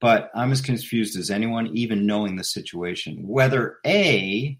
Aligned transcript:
But 0.00 0.30
I'm 0.34 0.52
as 0.52 0.62
confused 0.62 1.18
as 1.18 1.30
anyone, 1.30 1.68
even 1.76 2.06
knowing 2.06 2.36
the 2.36 2.44
situation. 2.44 3.26
Whether 3.26 3.76
A, 3.86 4.58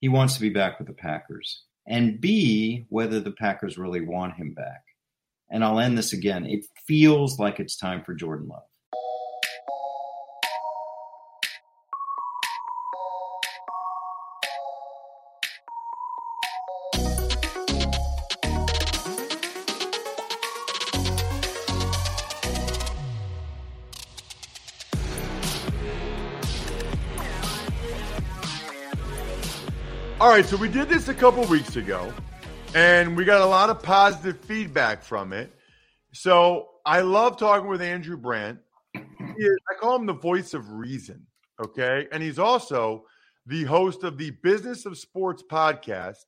he 0.00 0.08
wants 0.08 0.34
to 0.34 0.40
be 0.40 0.50
back 0.50 0.78
with 0.78 0.86
the 0.86 0.94
Packers, 0.94 1.64
and 1.86 2.20
B, 2.20 2.86
whether 2.88 3.20
the 3.20 3.32
Packers 3.32 3.76
really 3.76 4.00
want 4.00 4.36
him 4.36 4.54
back. 4.54 4.82
And 5.50 5.64
I'll 5.64 5.80
end 5.80 5.98
this 5.98 6.12
again. 6.12 6.46
It 6.46 6.64
feels 6.86 7.38
like 7.40 7.58
it's 7.58 7.76
time 7.76 8.04
for 8.04 8.14
Jordan 8.14 8.48
Love. 8.48 8.62
All 30.30 30.36
right, 30.36 30.46
so 30.46 30.56
we 30.56 30.68
did 30.68 30.88
this 30.88 31.08
a 31.08 31.14
couple 31.14 31.44
weeks 31.46 31.74
ago, 31.74 32.14
and 32.72 33.16
we 33.16 33.24
got 33.24 33.40
a 33.40 33.46
lot 33.46 33.68
of 33.68 33.82
positive 33.82 34.38
feedback 34.38 35.02
from 35.02 35.32
it. 35.32 35.52
So 36.12 36.68
I 36.86 37.00
love 37.00 37.36
talking 37.36 37.68
with 37.68 37.82
Andrew 37.82 38.16
Brandt. 38.16 38.60
Is, 38.94 39.58
I 39.68 39.74
call 39.80 39.96
him 39.96 40.06
the 40.06 40.12
voice 40.12 40.54
of 40.54 40.70
reason, 40.70 41.26
okay? 41.60 42.06
And 42.12 42.22
he's 42.22 42.38
also 42.38 43.06
the 43.44 43.64
host 43.64 44.04
of 44.04 44.18
the 44.18 44.30
Business 44.30 44.86
of 44.86 44.96
Sports 44.96 45.42
podcast. 45.50 46.18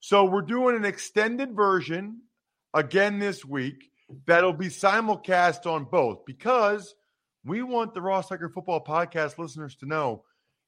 So 0.00 0.24
we're 0.24 0.40
doing 0.40 0.74
an 0.74 0.86
extended 0.86 1.54
version 1.54 2.22
again 2.72 3.18
this 3.18 3.44
week 3.44 3.90
that'll 4.26 4.54
be 4.54 4.68
simulcast 4.68 5.66
on 5.66 5.84
both 5.84 6.24
because 6.24 6.94
we 7.44 7.62
want 7.62 7.92
the 7.92 8.00
Ross 8.00 8.30
Tucker 8.30 8.48
Football 8.48 8.82
Podcast 8.82 9.36
listeners 9.36 9.76
to 9.76 9.86
know 9.86 10.24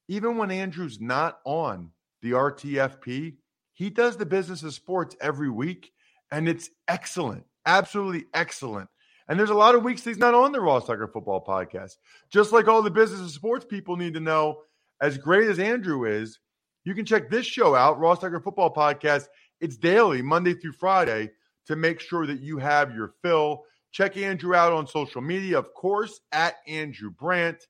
even 0.07 0.37
when 0.37 0.51
Andrew's 0.51 1.01
not 1.01 1.39
on 1.45 1.89
the 2.25 2.31
RTFP. 2.31 3.35
He 3.73 3.89
does 3.91 4.17
the 4.17 4.25
business 4.25 4.63
of 4.63 4.73
sports 4.73 5.15
every 5.21 5.49
week, 5.49 5.91
and 6.31 6.49
it's 6.49 6.71
excellent, 6.87 7.45
absolutely 7.67 8.25
excellent. 8.33 8.89
And 9.27 9.39
there's 9.39 9.51
a 9.51 9.55
lot 9.55 9.75
of 9.75 9.83
weeks 9.83 10.03
he's 10.03 10.17
not 10.17 10.33
on 10.33 10.51
the 10.51 10.59
Ross 10.59 10.87
Tucker 10.87 11.07
Football 11.07 11.45
Podcast. 11.45 11.97
Just 12.31 12.51
like 12.51 12.67
all 12.67 12.81
the 12.81 12.89
business 12.89 13.21
of 13.21 13.29
sports 13.29 13.63
people 13.63 13.95
need 13.95 14.15
to 14.15 14.19
know, 14.19 14.61
as 15.01 15.19
great 15.19 15.47
as 15.47 15.59
Andrew 15.59 16.05
is, 16.05 16.39
you 16.83 16.95
can 16.95 17.05
check 17.05 17.29
this 17.29 17.45
show 17.45 17.75
out, 17.75 17.99
Ross 17.99 18.19
Tucker 18.19 18.39
Football 18.39 18.73
Podcast. 18.73 19.27
It's 19.61 19.77
daily, 19.77 20.23
Monday 20.23 20.55
through 20.55 20.73
Friday, 20.73 21.29
to 21.67 21.75
make 21.75 21.99
sure 21.99 22.25
that 22.25 22.39
you 22.39 22.57
have 22.57 22.95
your 22.95 23.13
fill. 23.21 23.65
Check 23.91 24.17
Andrew 24.17 24.55
out 24.55 24.73
on 24.73 24.87
social 24.87 25.21
media, 25.21 25.59
of 25.59 25.73
course, 25.75 26.19
at 26.31 26.55
Andrew 26.67 27.11
Brandt. 27.11 27.67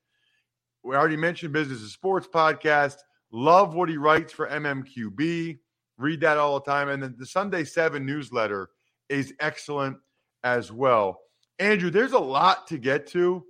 We 0.82 0.94
already 0.96 1.16
mentioned 1.16 1.52
Business 1.52 1.82
of 1.82 1.90
Sports 1.90 2.26
Podcast. 2.32 2.96
Love 3.36 3.74
what 3.74 3.90
he 3.90 3.98
writes 3.98 4.32
for 4.32 4.48
MMQB. 4.48 5.58
Read 5.98 6.20
that 6.22 6.38
all 6.38 6.58
the 6.58 6.64
time. 6.64 6.88
And 6.88 7.02
then 7.02 7.16
the 7.18 7.26
Sunday 7.26 7.64
7 7.64 8.06
newsletter 8.06 8.70
is 9.10 9.34
excellent 9.38 9.98
as 10.42 10.72
well. 10.72 11.20
Andrew, 11.58 11.90
there's 11.90 12.14
a 12.14 12.18
lot 12.18 12.66
to 12.68 12.78
get 12.78 13.08
to. 13.08 13.44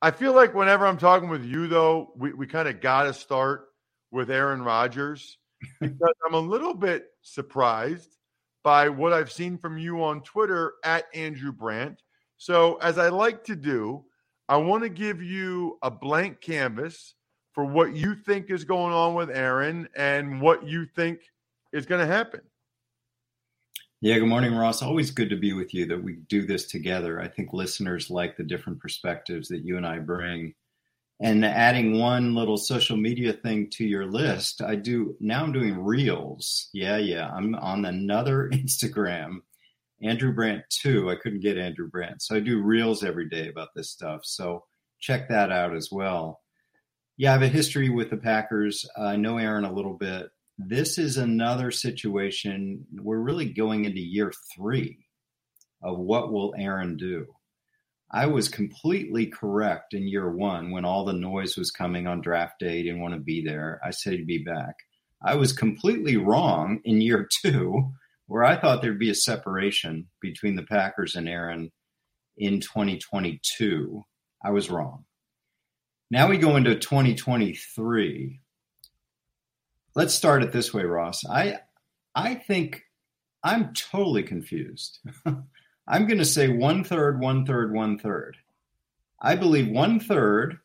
I 0.00 0.12
feel 0.12 0.32
like 0.32 0.54
whenever 0.54 0.86
I'm 0.86 0.96
talking 0.96 1.28
with 1.28 1.44
you, 1.44 1.66
though, 1.66 2.12
we, 2.16 2.34
we 2.34 2.46
kind 2.46 2.68
of 2.68 2.80
got 2.80 3.02
to 3.02 3.12
start 3.12 3.66
with 4.12 4.30
Aaron 4.30 4.62
Rodgers 4.62 5.38
because 5.80 6.14
I'm 6.24 6.34
a 6.34 6.38
little 6.38 6.74
bit 6.74 7.06
surprised 7.22 8.16
by 8.62 8.90
what 8.90 9.12
I've 9.12 9.32
seen 9.32 9.58
from 9.58 9.76
you 9.76 10.04
on 10.04 10.22
Twitter 10.22 10.74
at 10.84 11.06
Andrew 11.12 11.50
Brandt. 11.50 12.00
So, 12.36 12.76
as 12.76 12.96
I 12.96 13.08
like 13.08 13.42
to 13.46 13.56
do, 13.56 14.04
I 14.48 14.58
want 14.58 14.84
to 14.84 14.88
give 14.88 15.20
you 15.20 15.78
a 15.82 15.90
blank 15.90 16.40
canvas 16.40 17.16
for 17.56 17.64
what 17.64 17.96
you 17.96 18.14
think 18.14 18.50
is 18.50 18.64
going 18.64 18.92
on 18.92 19.14
with 19.14 19.30
Aaron 19.30 19.88
and 19.96 20.42
what 20.42 20.68
you 20.68 20.84
think 20.94 21.20
is 21.72 21.86
going 21.86 22.06
to 22.06 22.06
happen. 22.06 22.42
Yeah, 24.02 24.18
good 24.18 24.28
morning, 24.28 24.54
Ross. 24.54 24.82
Always 24.82 25.10
good 25.10 25.30
to 25.30 25.36
be 25.36 25.54
with 25.54 25.72
you 25.72 25.86
that 25.86 26.02
we 26.02 26.16
do 26.28 26.46
this 26.46 26.66
together. 26.66 27.18
I 27.18 27.28
think 27.28 27.54
listeners 27.54 28.10
like 28.10 28.36
the 28.36 28.44
different 28.44 28.78
perspectives 28.78 29.48
that 29.48 29.64
you 29.64 29.78
and 29.78 29.86
I 29.86 30.00
bring. 30.00 30.52
And 31.18 31.46
adding 31.46 31.98
one 31.98 32.34
little 32.34 32.58
social 32.58 32.98
media 32.98 33.32
thing 33.32 33.70
to 33.70 33.86
your 33.86 34.04
list, 34.04 34.60
I 34.60 34.74
do 34.74 35.16
now 35.18 35.42
I'm 35.42 35.52
doing 35.52 35.82
reels. 35.82 36.68
Yeah, 36.74 36.98
yeah. 36.98 37.30
I'm 37.30 37.54
on 37.54 37.86
another 37.86 38.50
Instagram, 38.52 39.38
Andrew 40.02 40.34
Brandt 40.34 40.64
2. 40.68 41.10
I 41.10 41.16
couldn't 41.16 41.40
get 41.40 41.56
Andrew 41.56 41.88
Brandt. 41.88 42.20
So 42.20 42.36
I 42.36 42.40
do 42.40 42.60
reels 42.60 43.02
every 43.02 43.30
day 43.30 43.48
about 43.48 43.70
this 43.74 43.88
stuff. 43.88 44.26
So 44.26 44.64
check 45.00 45.30
that 45.30 45.50
out 45.50 45.74
as 45.74 45.90
well. 45.90 46.42
Yeah, 47.18 47.30
I 47.30 47.32
have 47.32 47.42
a 47.42 47.48
history 47.48 47.88
with 47.88 48.10
the 48.10 48.18
Packers. 48.18 48.84
I 48.94 49.16
know 49.16 49.38
Aaron 49.38 49.64
a 49.64 49.72
little 49.72 49.94
bit. 49.94 50.28
This 50.58 50.98
is 50.98 51.16
another 51.16 51.70
situation. 51.70 52.84
We're 52.92 53.20
really 53.20 53.46
going 53.46 53.86
into 53.86 54.00
year 54.00 54.32
three 54.54 54.98
of 55.82 55.98
what 55.98 56.30
will 56.30 56.54
Aaron 56.58 56.98
do. 56.98 57.26
I 58.12 58.26
was 58.26 58.50
completely 58.50 59.26
correct 59.26 59.94
in 59.94 60.06
year 60.06 60.30
one 60.30 60.70
when 60.70 60.84
all 60.84 61.06
the 61.06 61.14
noise 61.14 61.56
was 61.56 61.70
coming 61.70 62.06
on 62.06 62.20
draft 62.20 62.58
day. 62.60 62.76
He 62.76 62.82
didn't 62.82 63.00
want 63.00 63.14
to 63.14 63.20
be 63.20 63.42
there. 63.42 63.80
I 63.82 63.92
said 63.92 64.12
he'd 64.12 64.26
be 64.26 64.44
back. 64.44 64.74
I 65.24 65.36
was 65.36 65.54
completely 65.54 66.18
wrong 66.18 66.80
in 66.84 67.00
year 67.00 67.26
two, 67.42 67.92
where 68.26 68.44
I 68.44 68.60
thought 68.60 68.82
there'd 68.82 68.98
be 68.98 69.10
a 69.10 69.14
separation 69.14 70.08
between 70.20 70.54
the 70.54 70.64
Packers 70.64 71.16
and 71.16 71.28
Aaron 71.30 71.72
in 72.36 72.60
2022. 72.60 74.04
I 74.44 74.50
was 74.50 74.68
wrong. 74.68 75.05
Now 76.10 76.28
we 76.28 76.38
go 76.38 76.56
into 76.56 76.74
2023. 76.76 78.40
Let's 79.94 80.14
start 80.14 80.42
it 80.42 80.52
this 80.52 80.72
way, 80.72 80.84
Ross. 80.84 81.24
I 81.28 81.58
I 82.14 82.34
think 82.34 82.82
I'm 83.42 83.72
totally 83.74 84.22
confused. 84.22 84.98
I'm 85.88 86.06
going 86.06 86.18
to 86.18 86.24
say 86.24 86.48
one 86.48 86.84
third, 86.84 87.20
one 87.20 87.46
third, 87.46 87.72
one 87.72 87.98
third. 87.98 88.36
I 89.20 89.36
believe 89.36 89.68
one 89.68 90.00
third 90.00 90.58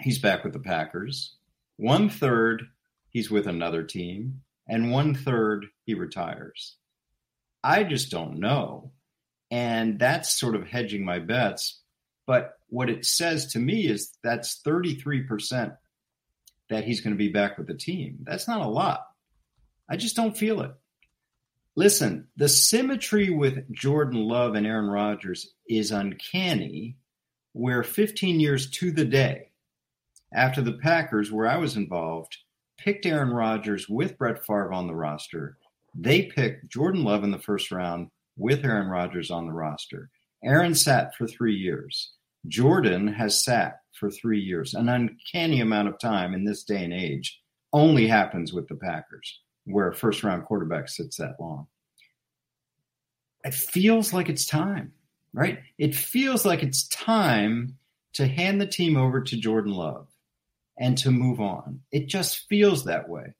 he's 0.00 0.18
back 0.18 0.44
with 0.44 0.52
the 0.52 0.58
Packers, 0.58 1.36
one 1.76 2.08
third 2.08 2.64
he's 3.10 3.30
with 3.30 3.46
another 3.46 3.82
team, 3.82 4.42
and 4.68 4.90
one 4.90 5.14
third 5.14 5.66
he 5.84 5.94
retires. 5.94 6.76
I 7.62 7.84
just 7.84 8.10
don't 8.10 8.38
know. 8.38 8.92
And 9.50 9.98
that's 9.98 10.38
sort 10.38 10.56
of 10.56 10.66
hedging 10.66 11.04
my 11.04 11.18
bets. 11.18 11.81
But 12.26 12.58
what 12.68 12.90
it 12.90 13.04
says 13.04 13.52
to 13.52 13.58
me 13.58 13.86
is 13.86 14.16
that's 14.22 14.60
33% 14.66 15.76
that 16.70 16.84
he's 16.84 17.00
going 17.00 17.12
to 17.12 17.18
be 17.18 17.28
back 17.28 17.58
with 17.58 17.66
the 17.66 17.74
team. 17.74 18.18
That's 18.22 18.48
not 18.48 18.62
a 18.62 18.68
lot. 18.68 19.06
I 19.88 19.96
just 19.96 20.16
don't 20.16 20.36
feel 20.36 20.62
it. 20.62 20.72
Listen, 21.74 22.28
the 22.36 22.48
symmetry 22.48 23.30
with 23.30 23.70
Jordan 23.72 24.20
Love 24.20 24.54
and 24.54 24.66
Aaron 24.66 24.88
Rodgers 24.88 25.52
is 25.68 25.90
uncanny, 25.90 26.96
where 27.52 27.82
15 27.82 28.40
years 28.40 28.70
to 28.70 28.90
the 28.90 29.04
day 29.04 29.50
after 30.32 30.62
the 30.62 30.72
Packers, 30.72 31.30
where 31.32 31.48
I 31.48 31.56
was 31.56 31.76
involved, 31.76 32.38
picked 32.78 33.06
Aaron 33.06 33.30
Rodgers 33.30 33.88
with 33.88 34.18
Brett 34.18 34.44
Favre 34.44 34.72
on 34.72 34.86
the 34.86 34.94
roster, 34.94 35.56
they 35.94 36.22
picked 36.22 36.70
Jordan 36.70 37.04
Love 37.04 37.24
in 37.24 37.30
the 37.30 37.38
first 37.38 37.70
round 37.70 38.10
with 38.36 38.64
Aaron 38.64 38.88
Rodgers 38.88 39.30
on 39.30 39.46
the 39.46 39.52
roster. 39.52 40.10
Aaron 40.44 40.74
sat 40.74 41.14
for 41.14 41.26
three 41.26 41.54
years. 41.54 42.12
Jordan 42.48 43.06
has 43.08 43.44
sat 43.44 43.80
for 43.92 44.10
three 44.10 44.40
years. 44.40 44.74
An 44.74 44.88
uncanny 44.88 45.60
amount 45.60 45.88
of 45.88 45.98
time 45.98 46.34
in 46.34 46.44
this 46.44 46.64
day 46.64 46.84
and 46.84 46.92
age 46.92 47.40
only 47.72 48.06
happens 48.06 48.52
with 48.52 48.68
the 48.68 48.74
Packers, 48.74 49.40
where 49.64 49.88
a 49.88 49.94
first 49.94 50.24
round 50.24 50.44
quarterback 50.44 50.88
sits 50.88 51.16
that 51.16 51.36
long. 51.38 51.66
It 53.44 53.54
feels 53.54 54.12
like 54.12 54.28
it's 54.28 54.46
time, 54.46 54.92
right? 55.32 55.60
It 55.78 55.94
feels 55.94 56.44
like 56.44 56.62
it's 56.62 56.88
time 56.88 57.76
to 58.14 58.26
hand 58.26 58.60
the 58.60 58.66
team 58.66 58.96
over 58.96 59.20
to 59.22 59.36
Jordan 59.36 59.72
Love 59.72 60.08
and 60.78 60.98
to 60.98 61.10
move 61.10 61.40
on. 61.40 61.80
It 61.90 62.08
just 62.08 62.48
feels 62.48 62.84
that 62.84 63.08
way. 63.08 63.34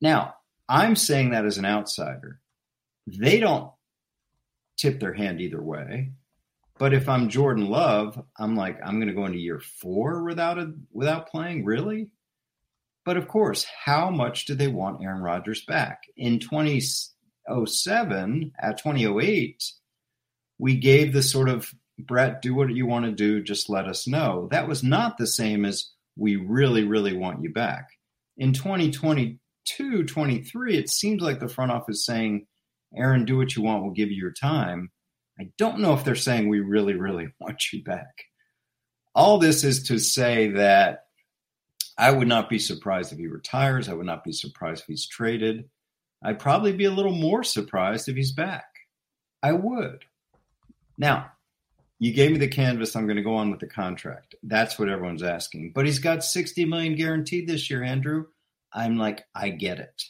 Now, 0.00 0.34
I'm 0.68 0.96
saying 0.96 1.30
that 1.30 1.44
as 1.44 1.58
an 1.58 1.64
outsider. 1.64 2.40
They 3.06 3.38
don't 3.38 3.70
tip 4.76 5.00
their 5.00 5.12
hand 5.12 5.40
either 5.40 5.62
way. 5.62 6.12
But 6.78 6.92
if 6.92 7.08
I'm 7.08 7.28
Jordan 7.28 7.68
Love, 7.68 8.20
I'm 8.36 8.56
like, 8.56 8.78
I'm 8.84 8.96
going 8.96 9.08
to 9.08 9.14
go 9.14 9.26
into 9.26 9.38
year 9.38 9.60
four 9.60 10.24
without 10.24 10.58
a 10.58 10.72
without 10.92 11.28
playing, 11.28 11.64
really. 11.64 12.10
But 13.04 13.16
of 13.16 13.28
course, 13.28 13.66
how 13.84 14.10
much 14.10 14.46
do 14.46 14.54
they 14.54 14.68
want 14.68 15.02
Aaron 15.02 15.22
Rodgers 15.22 15.64
back? 15.64 16.02
In 16.16 16.40
2007, 16.40 18.52
at 18.58 18.78
2008, 18.78 19.62
we 20.58 20.76
gave 20.76 21.12
the 21.12 21.22
sort 21.22 21.48
of 21.48 21.72
Brett, 21.98 22.42
do 22.42 22.54
what 22.54 22.74
you 22.74 22.86
want 22.86 23.04
to 23.04 23.12
do, 23.12 23.42
just 23.42 23.70
let 23.70 23.86
us 23.86 24.08
know. 24.08 24.48
That 24.50 24.68
was 24.68 24.82
not 24.82 25.16
the 25.16 25.26
same 25.26 25.64
as 25.64 25.90
we 26.16 26.36
really, 26.36 26.84
really 26.84 27.16
want 27.16 27.42
you 27.42 27.52
back. 27.52 27.90
In 28.36 28.52
2022, 28.52 30.04
23, 30.04 30.76
it 30.76 30.90
seems 30.90 31.22
like 31.22 31.38
the 31.38 31.48
front 31.48 31.70
office 31.70 32.04
saying, 32.04 32.46
Aaron, 32.96 33.24
do 33.24 33.36
what 33.36 33.54
you 33.54 33.62
want, 33.62 33.82
we'll 33.82 33.92
give 33.92 34.10
you 34.10 34.16
your 34.16 34.32
time. 34.32 34.90
I 35.38 35.50
don't 35.58 35.80
know 35.80 35.94
if 35.94 36.04
they're 36.04 36.14
saying 36.14 36.48
we 36.48 36.60
really, 36.60 36.94
really 36.94 37.28
want 37.40 37.72
you 37.72 37.82
back. 37.82 38.24
all 39.14 39.38
this 39.38 39.64
is 39.64 39.84
to 39.84 39.98
say 39.98 40.52
that 40.52 41.06
I 41.96 42.10
would 42.10 42.28
not 42.28 42.48
be 42.48 42.58
surprised 42.58 43.12
if 43.12 43.18
he 43.18 43.26
retires. 43.28 43.88
I 43.88 43.94
would 43.94 44.06
not 44.06 44.24
be 44.24 44.32
surprised 44.32 44.82
if 44.82 44.86
he's 44.88 45.06
traded. 45.06 45.68
I'd 46.22 46.40
probably 46.40 46.72
be 46.72 46.86
a 46.86 46.90
little 46.90 47.12
more 47.14 47.44
surprised 47.44 48.08
if 48.08 48.16
he's 48.16 48.32
back. 48.32 48.64
I 49.42 49.52
would. 49.52 50.04
Now, 50.98 51.30
you 51.98 52.12
gave 52.12 52.32
me 52.32 52.38
the 52.38 52.48
canvas. 52.48 52.96
I'm 52.96 53.06
going 53.06 53.16
to 53.16 53.22
go 53.22 53.36
on 53.36 53.50
with 53.50 53.60
the 53.60 53.68
contract. 53.68 54.34
That's 54.42 54.78
what 54.78 54.88
everyone's 54.88 55.22
asking. 55.22 55.72
But 55.74 55.86
he's 55.86 55.98
got 55.98 56.24
60 56.24 56.64
million 56.64 56.96
guaranteed 56.96 57.48
this 57.48 57.70
year, 57.70 57.82
Andrew. 57.82 58.26
I'm 58.72 58.96
like, 58.96 59.24
I 59.34 59.50
get 59.50 59.78
it. 59.78 60.02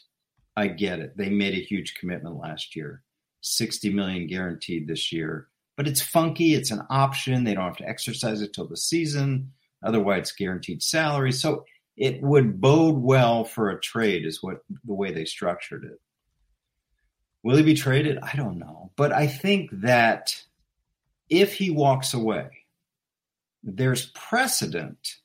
I 0.57 0.69
get 0.69 1.01
it. 1.01 1.17
They 1.17 1.29
made 1.29 1.55
a 1.55 1.63
huge 1.63 1.97
commitment 1.97 2.37
last 2.37 2.77
year. 2.77 3.03
60 3.45 3.93
million 3.93 4.27
guaranteed 4.27 4.89
this 4.89 5.13
year. 5.13 5.49
But 5.77 5.87
it's 5.87 6.01
funky. 6.01 6.55
It's 6.55 6.71
an 6.71 6.83
option. 6.89 7.45
They 7.45 7.55
don't 7.55 7.65
have 7.65 7.77
to 7.79 7.89
exercise 7.89 8.41
it 8.41 8.53
till 8.53 8.67
the 8.67 8.77
season. 8.77 9.53
Otherwise, 9.83 10.21
it's 10.21 10.33
guaranteed 10.33 10.83
salary. 10.83 11.33
So 11.33 11.65
it 11.97 12.23
would 12.23 12.61
bode 12.61 12.97
well 12.97 13.45
for 13.45 13.71
a 13.71 13.81
trade, 13.81 14.25
is 14.25 14.43
what 14.43 14.65
the 14.85 14.95
way 14.95 15.13
they 15.13 15.25
structured 15.25 15.85
it. 15.85 16.01
Will 17.43 17.57
he 17.57 17.63
be 17.63 17.75
traded? 17.75 18.19
I 18.19 18.35
don't 18.35 18.59
know. 18.59 18.93
But 18.97 19.13
I 19.13 19.27
think 19.27 19.71
that 19.83 20.35
if 21.29 21.55
he 21.55 21.71
walks 21.71 22.15
away, 22.15 22.49
there's 23.63 24.11
precedent 24.15 25.17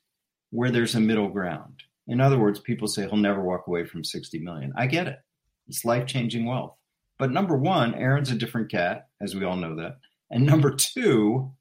where 0.50 0.70
there's 0.70 0.94
a 0.94 1.00
middle 1.00 1.28
ground. 1.28 1.82
In 2.06 2.20
other 2.20 2.38
words, 2.38 2.58
people 2.58 2.88
say 2.88 3.02
he'll 3.02 3.16
never 3.16 3.40
walk 3.40 3.66
away 3.66 3.84
from 3.84 4.04
60 4.04 4.40
million. 4.40 4.72
I 4.76 4.88
get 4.88 5.06
it. 5.06 5.20
It's 5.68 5.84
life 5.84 6.06
changing 6.06 6.44
wealth. 6.44 6.76
But 7.20 7.32
number 7.32 7.54
one, 7.54 7.94
Aaron's 7.96 8.30
a 8.30 8.34
different 8.34 8.70
cat, 8.70 9.08
as 9.20 9.34
we 9.34 9.44
all 9.44 9.56
know 9.56 9.76
that. 9.76 9.98
And 10.30 10.46
number 10.46 10.74
two, 10.74 11.52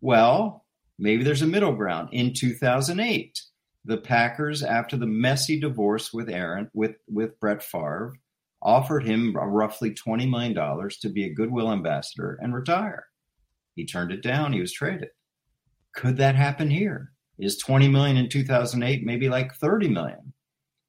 well, 0.00 0.66
maybe 0.98 1.22
there's 1.22 1.40
a 1.40 1.46
middle 1.46 1.72
ground. 1.72 2.08
In 2.10 2.34
2008, 2.34 3.40
the 3.84 3.98
Packers, 3.98 4.64
after 4.64 4.96
the 4.96 5.06
messy 5.06 5.60
divorce 5.60 6.12
with 6.12 6.28
Aaron, 6.28 6.68
with, 6.74 6.96
with 7.06 7.38
Brett 7.38 7.62
Favre, 7.62 8.14
offered 8.60 9.06
him 9.06 9.36
roughly 9.36 9.94
$20 9.94 10.28
million 10.28 10.90
to 11.00 11.08
be 11.08 11.26
a 11.26 11.32
goodwill 11.32 11.70
ambassador 11.70 12.36
and 12.42 12.52
retire. 12.52 13.06
He 13.76 13.86
turned 13.86 14.10
it 14.10 14.20
down. 14.22 14.52
He 14.52 14.60
was 14.60 14.72
traded. 14.72 15.10
Could 15.94 16.16
that 16.16 16.34
happen 16.34 16.70
here? 16.70 17.12
Is 17.38 17.56
20 17.58 17.86
million 17.86 18.16
in 18.16 18.28
2008 18.28 19.04
maybe 19.04 19.28
like 19.28 19.54
30 19.54 19.90
million 19.90 20.32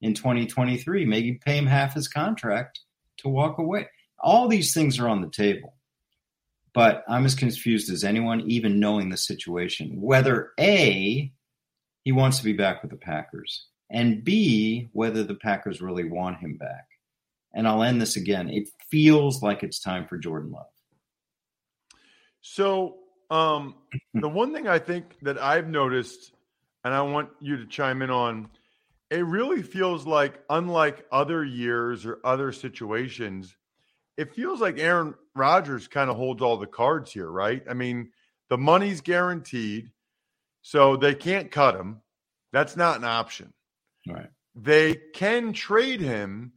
in 0.00 0.14
2023? 0.14 1.04
Maybe 1.04 1.38
pay 1.44 1.58
him 1.58 1.66
half 1.66 1.94
his 1.94 2.08
contract 2.08 2.80
to 3.18 3.28
walk 3.28 3.58
away. 3.58 3.86
All 4.26 4.48
these 4.48 4.74
things 4.74 4.98
are 4.98 5.08
on 5.08 5.20
the 5.20 5.30
table. 5.30 5.74
But 6.74 7.04
I'm 7.08 7.24
as 7.24 7.36
confused 7.36 7.90
as 7.92 8.02
anyone, 8.02 8.40
even 8.50 8.80
knowing 8.80 9.08
the 9.08 9.16
situation. 9.16 10.00
Whether 10.00 10.50
A, 10.58 11.32
he 12.02 12.12
wants 12.12 12.38
to 12.38 12.44
be 12.44 12.52
back 12.52 12.82
with 12.82 12.90
the 12.90 12.96
Packers, 12.98 13.68
and 13.88 14.24
B, 14.24 14.88
whether 14.92 15.22
the 15.22 15.36
Packers 15.36 15.80
really 15.80 16.02
want 16.04 16.40
him 16.40 16.56
back. 16.56 16.86
And 17.54 17.68
I'll 17.68 17.84
end 17.84 18.02
this 18.02 18.16
again. 18.16 18.50
It 18.50 18.68
feels 18.90 19.42
like 19.42 19.62
it's 19.62 19.78
time 19.78 20.08
for 20.08 20.18
Jordan 20.18 20.50
Love. 20.50 20.66
So, 22.40 22.96
um, 23.30 23.76
the 24.14 24.28
one 24.28 24.52
thing 24.52 24.66
I 24.66 24.80
think 24.80 25.16
that 25.22 25.40
I've 25.40 25.68
noticed, 25.68 26.32
and 26.82 26.92
I 26.92 27.00
want 27.02 27.30
you 27.40 27.58
to 27.58 27.66
chime 27.66 28.02
in 28.02 28.10
on, 28.10 28.50
it 29.08 29.24
really 29.24 29.62
feels 29.62 30.04
like, 30.04 30.40
unlike 30.50 31.06
other 31.12 31.44
years 31.44 32.04
or 32.04 32.18
other 32.24 32.50
situations, 32.50 33.54
it 34.16 34.34
feels 34.34 34.60
like 34.60 34.78
Aaron 34.78 35.14
Rodgers 35.34 35.88
kind 35.88 36.10
of 36.10 36.16
holds 36.16 36.42
all 36.42 36.56
the 36.56 36.66
cards 36.66 37.12
here, 37.12 37.30
right? 37.30 37.62
I 37.68 37.74
mean, 37.74 38.10
the 38.48 38.58
money's 38.58 39.00
guaranteed, 39.00 39.90
so 40.62 40.96
they 40.96 41.14
can't 41.14 41.50
cut 41.50 41.76
him. 41.76 42.00
That's 42.52 42.76
not 42.76 42.98
an 42.98 43.04
option. 43.04 43.52
Right. 44.08 44.30
They 44.54 44.94
can 45.12 45.52
trade 45.52 46.00
him 46.00 46.52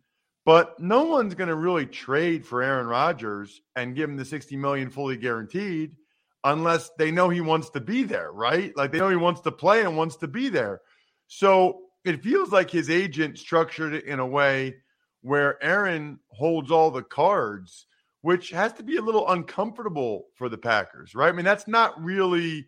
but 0.49 0.79
no 0.79 1.03
one's 1.03 1.35
going 1.35 1.49
to 1.49 1.55
really 1.55 1.85
trade 1.85 2.43
for 2.43 2.63
Aaron 2.63 2.87
Rodgers 2.87 3.61
and 3.75 3.95
give 3.95 4.09
him 4.09 4.17
the 4.17 4.25
60 4.25 4.55
million 4.57 4.89
fully 4.89 5.15
guaranteed 5.15 5.95
unless 6.43 6.89
they 6.97 7.11
know 7.11 7.29
he 7.29 7.39
wants 7.39 7.69
to 7.69 7.79
be 7.79 8.01
there, 8.01 8.31
right? 8.31 8.75
Like 8.75 8.91
they 8.91 8.97
know 8.97 9.09
he 9.09 9.15
wants 9.15 9.41
to 9.41 9.51
play 9.51 9.81
and 9.81 9.95
wants 9.95 10.15
to 10.17 10.27
be 10.27 10.49
there. 10.49 10.81
So 11.27 11.81
it 12.03 12.23
feels 12.23 12.51
like 12.51 12.71
his 12.71 12.89
agent 12.89 13.37
structured 13.37 13.93
it 13.93 14.05
in 14.05 14.19
a 14.19 14.25
way 14.25 14.77
where 15.21 15.61
Aaron 15.63 16.19
holds 16.29 16.71
all 16.71 16.91
the 16.91 17.03
cards, 17.03 17.85
which 18.21 18.49
has 18.51 18.73
to 18.73 18.83
be 18.83 18.97
a 18.97 19.01
little 19.01 19.29
uncomfortable 19.29 20.27
for 20.35 20.49
the 20.49 20.57
Packers, 20.57 21.15
right? 21.15 21.29
I 21.29 21.31
mean, 21.31 21.45
that's 21.45 21.67
not 21.67 22.01
really 22.01 22.67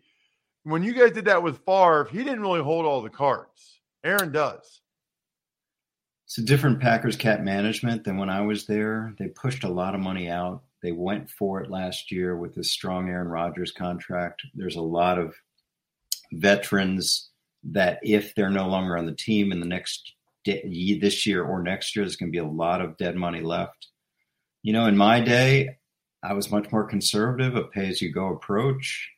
when 0.64 0.82
you 0.82 0.92
guys 0.92 1.12
did 1.12 1.24
that 1.24 1.42
with 1.42 1.64
Favre, 1.64 2.08
he 2.10 2.18
didn't 2.18 2.40
really 2.40 2.62
hold 2.62 2.86
all 2.86 3.02
the 3.02 3.10
cards. 3.10 3.80
Aaron 4.04 4.32
does. 4.32 4.80
It's 6.26 6.38
a 6.38 6.42
different 6.42 6.80
Packers 6.80 7.16
cap 7.16 7.40
management 7.40 8.04
than 8.04 8.16
when 8.16 8.30
I 8.30 8.40
was 8.40 8.66
there. 8.66 9.14
They 9.18 9.28
pushed 9.28 9.64
a 9.64 9.68
lot 9.68 9.94
of 9.94 10.00
money 10.00 10.30
out. 10.30 10.62
They 10.82 10.92
went 10.92 11.28
for 11.28 11.60
it 11.60 11.70
last 11.70 12.10
year 12.10 12.36
with 12.36 12.54
this 12.54 12.70
strong 12.72 13.08
Aaron 13.08 13.28
Rodgers 13.28 13.72
contract. 13.72 14.42
There's 14.54 14.76
a 14.76 14.80
lot 14.80 15.18
of 15.18 15.34
veterans 16.32 17.30
that 17.64 17.98
if 18.02 18.34
they're 18.34 18.50
no 18.50 18.68
longer 18.68 18.96
on 18.96 19.06
the 19.06 19.14
team 19.14 19.52
in 19.52 19.60
the 19.60 19.66
next 19.66 20.14
de- 20.44 20.98
this 20.98 21.26
year 21.26 21.44
or 21.44 21.62
next 21.62 21.94
year, 21.94 22.04
there's 22.04 22.16
going 22.16 22.30
to 22.30 22.32
be 22.32 22.38
a 22.38 22.44
lot 22.44 22.80
of 22.80 22.96
dead 22.96 23.16
money 23.16 23.40
left. 23.40 23.88
You 24.62 24.72
know, 24.72 24.86
in 24.86 24.96
my 24.96 25.20
day, 25.20 25.76
I 26.22 26.34
was 26.34 26.50
much 26.50 26.70
more 26.70 26.84
conservative, 26.84 27.56
a 27.56 27.64
pay 27.64 27.88
as 27.88 28.00
you 28.00 28.12
go 28.12 28.28
approach, 28.28 29.10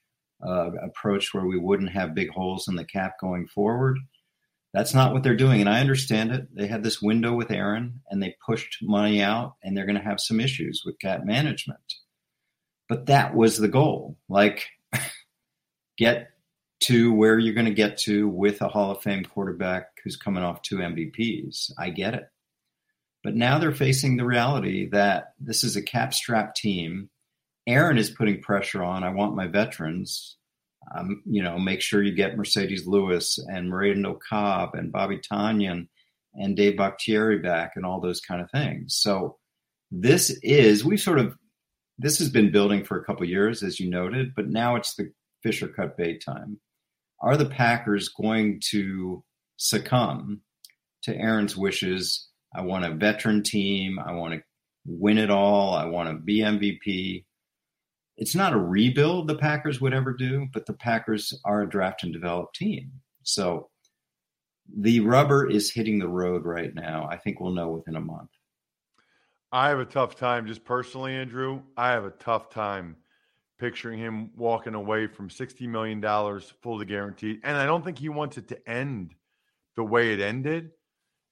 uh, 0.46 0.70
approach 0.82 1.34
where 1.34 1.44
we 1.44 1.58
wouldn't 1.58 1.90
have 1.90 2.14
big 2.14 2.30
holes 2.30 2.68
in 2.68 2.76
the 2.76 2.84
cap 2.84 3.14
going 3.20 3.46
forward. 3.46 3.98
That's 4.72 4.94
not 4.94 5.12
what 5.12 5.22
they're 5.22 5.36
doing. 5.36 5.60
And 5.60 5.70
I 5.70 5.80
understand 5.80 6.32
it. 6.32 6.48
They 6.54 6.66
had 6.66 6.82
this 6.82 7.00
window 7.00 7.34
with 7.34 7.50
Aaron 7.50 8.00
and 8.10 8.22
they 8.22 8.34
pushed 8.44 8.78
money 8.82 9.22
out 9.22 9.54
and 9.62 9.76
they're 9.76 9.86
going 9.86 9.98
to 9.98 10.02
have 10.02 10.18
some 10.18 10.40
issues 10.40 10.82
with 10.84 10.98
cap 10.98 11.24
management. 11.24 11.78
But 12.88 13.06
that 13.06 13.34
was 13.34 13.56
the 13.56 13.68
goal. 13.68 14.16
Like, 14.28 14.66
get 15.98 16.30
to 16.80 17.14
where 17.14 17.38
you're 17.38 17.54
going 17.54 17.66
to 17.66 17.72
get 17.72 17.98
to 17.98 18.28
with 18.28 18.60
a 18.62 18.68
Hall 18.68 18.90
of 18.90 19.02
Fame 19.02 19.24
quarterback 19.24 19.86
who's 20.04 20.16
coming 20.16 20.44
off 20.44 20.62
two 20.62 20.76
MVPs. 20.76 21.72
I 21.78 21.90
get 21.90 22.14
it. 22.14 22.28
But 23.22 23.34
now 23.34 23.58
they're 23.58 23.72
facing 23.72 24.16
the 24.16 24.26
reality 24.26 24.88
that 24.90 25.32
this 25.40 25.64
is 25.64 25.76
a 25.76 25.82
cap 25.82 26.12
strap 26.12 26.54
team. 26.54 27.08
Aaron 27.66 27.96
is 27.96 28.10
putting 28.10 28.42
pressure 28.42 28.84
on. 28.84 29.02
I 29.02 29.10
want 29.10 29.34
my 29.34 29.46
veterans 29.46 30.36
um, 30.94 31.22
you 31.24 31.42
know, 31.42 31.58
make 31.58 31.80
sure 31.80 32.02
you 32.02 32.12
get 32.12 32.36
Marcedes 32.36 32.86
Lewis 32.86 33.38
and 33.38 33.74
Randall 33.74 34.18
Cobb 34.28 34.74
and 34.74 34.92
Bobby 34.92 35.18
Tonyan 35.18 35.88
and 36.34 36.56
Dave 36.56 36.76
Bakhtiari 36.76 37.38
back 37.38 37.72
and 37.76 37.86
all 37.86 38.00
those 38.00 38.20
kind 38.20 38.40
of 38.40 38.50
things. 38.50 38.96
So 38.96 39.38
this 39.90 40.30
is 40.42 40.84
we've 40.84 41.00
sort 41.00 41.18
of 41.18 41.36
this 41.98 42.18
has 42.18 42.28
been 42.28 42.50
building 42.50 42.84
for 42.84 42.98
a 42.98 43.04
couple 43.04 43.26
years, 43.26 43.62
as 43.62 43.78
you 43.78 43.88
noted, 43.88 44.34
but 44.34 44.48
now 44.48 44.74
it's 44.74 44.96
the 44.96 45.12
Fisher 45.42 45.68
cut 45.68 45.96
bait 45.96 46.22
time. 46.24 46.60
Are 47.20 47.36
the 47.36 47.46
Packers 47.46 48.08
going 48.08 48.60
to 48.70 49.22
succumb 49.56 50.40
to 51.02 51.16
Aaron's 51.16 51.56
wishes? 51.56 52.28
I 52.54 52.62
want 52.62 52.84
a 52.84 52.94
veteran 52.94 53.42
team. 53.42 53.98
I 53.98 54.12
want 54.12 54.34
to 54.34 54.42
win 54.86 55.18
it 55.18 55.30
all. 55.30 55.74
I 55.74 55.86
want 55.86 56.08
to 56.10 56.14
be 56.14 56.38
MVP 56.38 57.24
it's 58.16 58.34
not 58.34 58.52
a 58.52 58.58
rebuild 58.58 59.28
the 59.28 59.36
Packers 59.36 59.80
would 59.80 59.94
ever 59.94 60.12
do, 60.12 60.46
but 60.52 60.66
the 60.66 60.72
Packers 60.72 61.38
are 61.44 61.62
a 61.62 61.68
draft 61.68 62.04
and 62.04 62.12
develop 62.12 62.52
team. 62.52 62.92
So 63.22 63.70
the 64.76 65.00
rubber 65.00 65.48
is 65.48 65.72
hitting 65.72 65.98
the 65.98 66.08
road 66.08 66.44
right 66.44 66.74
now. 66.74 67.08
I 67.10 67.16
think 67.16 67.40
we'll 67.40 67.52
know 67.52 67.70
within 67.70 67.96
a 67.96 68.00
month. 68.00 68.30
I 69.50 69.68
have 69.68 69.78
a 69.78 69.84
tough 69.84 70.16
time, 70.16 70.46
just 70.46 70.64
personally, 70.64 71.14
Andrew. 71.14 71.62
I 71.76 71.90
have 71.90 72.04
a 72.04 72.10
tough 72.10 72.50
time 72.50 72.96
picturing 73.58 73.98
him 73.98 74.30
walking 74.36 74.74
away 74.74 75.06
from 75.06 75.28
$60 75.28 75.68
million 75.68 76.02
fully 76.60 76.86
guaranteed. 76.86 77.40
And 77.44 77.56
I 77.56 77.66
don't 77.66 77.84
think 77.84 77.98
he 77.98 78.08
wants 78.08 78.36
it 78.36 78.48
to 78.48 78.68
end 78.68 79.14
the 79.76 79.84
way 79.84 80.12
it 80.12 80.20
ended. 80.20 80.70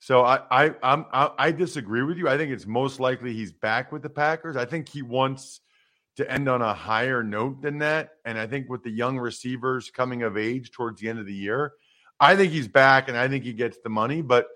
So 0.01 0.25
I, 0.25 0.41
I, 0.51 0.75
I'm, 0.83 1.07
I, 1.13 1.31
I 1.39 1.53
disagree 1.53 2.03
with 2.03 2.19
you. 2.19 2.29
I 2.29 2.37
think 2.37 2.51
it's 2.51 2.67
most 2.67 3.01
likely 3.01 3.33
he's 3.33 3.53
back 3.53 3.93
with 3.93 4.03
the 4.03 4.11
Packers. 4.11 4.57
I 4.57 4.65
think 4.65 4.89
he 4.89 5.03
wants– 5.03 5.61
to 6.17 6.31
end 6.31 6.49
on 6.49 6.63
a 6.63 6.75
higher 6.75 7.23
note 7.23 7.63
than 7.63 7.79
that. 7.79 8.11
And 8.25 8.39
I 8.39 8.47
think 8.47 8.69
with 8.69 8.83
the 8.83 8.91
young 8.91 9.19
receivers 9.19 9.91
coming 9.91 10.23
of 10.23 10.37
age 10.37 10.71
towards 10.71 11.01
the 11.01 11.09
end 11.09 11.19
of 11.19 11.27
the 11.27 11.35
year, 11.35 11.73
I 12.21 12.37
think 12.37 12.53
he's 12.53 12.69
back 12.69 13.09
and 13.09 13.17
I 13.17 13.29
think 13.29 13.45
he 13.45 13.53
gets 13.53 13.79
the 13.83 13.89
money, 13.89 14.23
but 14.23 14.47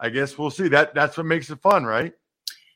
I 0.00 0.08
guess 0.08 0.36
we'll 0.36 0.50
see. 0.50 0.68
That 0.68 0.94
that's 0.94 1.16
what 1.16 1.26
makes 1.26 1.50
it 1.50 1.60
fun, 1.60 1.84
right? 1.84 2.12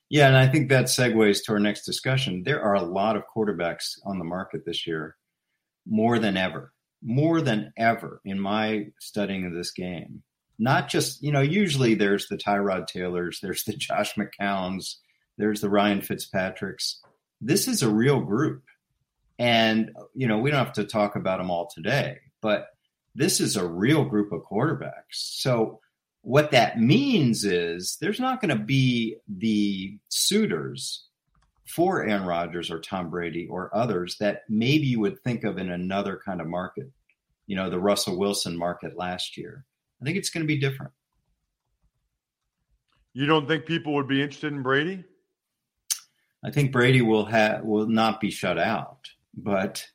Yeah, 0.09 0.29
and 0.29 0.37
I 0.37 0.47
think 0.47 0.69
that 0.69 0.85
segues 0.85 1.43
to 1.45 1.53
our 1.53 1.59
next 1.59 1.85
discussion. 1.85 2.45
There 2.45 2.63
are 2.63 2.75
a 2.75 2.83
lot 2.83 3.17
of 3.17 3.25
quarterbacks 3.35 3.99
on 4.05 4.19
the 4.19 4.25
market 4.25 4.65
this 4.65 4.87
year, 4.87 5.17
more 5.85 6.21
than 6.21 6.37
ever, 6.37 6.73
more 7.03 7.41
than 7.41 7.73
ever 7.77 8.21
in 8.25 8.39
my 8.39 8.89
studying 9.01 9.47
of 9.47 9.53
this 9.53 9.73
game. 9.73 10.23
Not 10.59 10.89
just, 10.89 11.23
you 11.23 11.33
know, 11.33 11.43
usually 11.43 11.95
there's 11.95 12.29
the 12.29 12.37
Tyrod 12.37 12.87
Taylors, 12.87 13.41
there's 13.43 13.65
the 13.65 13.75
Josh 13.75 14.15
McCowns, 14.15 14.97
there's 15.37 15.61
the 15.61 15.69
Ryan 15.69 16.01
Fitzpatricks 16.01 16.97
this 17.41 17.69
is 17.69 17.83
a 17.83 17.91
real 17.91 18.21
group. 18.21 18.63
And, 19.39 19.91
you 20.15 20.27
know, 20.27 20.39
we 20.39 20.51
don't 20.51 20.65
have 20.65 20.75
to 20.75 20.85
talk 20.85 21.17
about 21.17 21.39
them 21.39 21.51
all 21.51 21.69
today, 21.73 22.19
but 22.41 22.69
this 23.15 23.41
is 23.41 23.57
a 23.57 23.67
real 23.67 24.05
group 24.05 24.33
of 24.33 24.43
quarterbacks. 24.43 24.93
So 25.13 25.81
what 26.23 26.53
that 26.53 26.81
means 26.81 27.45
is 27.45 27.99
there's 28.01 28.21
not 28.21 28.41
going 28.41 28.57
to 28.57 28.65
be 28.65 29.17
the 29.29 29.99
suitors 30.09 31.07
for 31.67 32.07
Aaron 32.07 32.25
Rodgers 32.25 32.71
or 32.71 32.81
Tom 32.81 33.11
Brady 33.11 33.47
or 33.51 33.75
others 33.77 34.17
that 34.21 34.43
maybe 34.49 34.87
you 34.87 35.01
would 35.01 35.23
think 35.23 35.45
of 35.45 35.59
in 35.59 35.71
another 35.71 36.21
kind 36.25 36.41
of 36.41 36.47
market. 36.47 36.91
You 37.47 37.57
know, 37.57 37.71
the 37.71 37.79
Russell 37.79 38.19
Wilson 38.19 38.57
market 38.57 38.97
last 38.97 39.37
year. 39.37 39.65
I 40.01 40.05
think 40.05 40.17
it's 40.17 40.31
going 40.31 40.43
to 40.43 40.47
be 40.47 40.59
different. 40.59 40.93
You 43.13 43.27
don't 43.27 43.49
think 43.49 43.65
people 43.65 43.95
would 43.95 44.09
be 44.09 44.23
interested 44.23 44.53
in 44.53 44.63
Brady? 44.63 45.05
I 46.45 46.51
think 46.51 46.71
Brady 46.71 47.03
will 47.03 47.25
have 47.25 47.65
will 47.65 47.87
not 47.87 48.21
be 48.21 48.31
shut 48.31 48.59
out. 48.59 49.09
But 49.35 49.87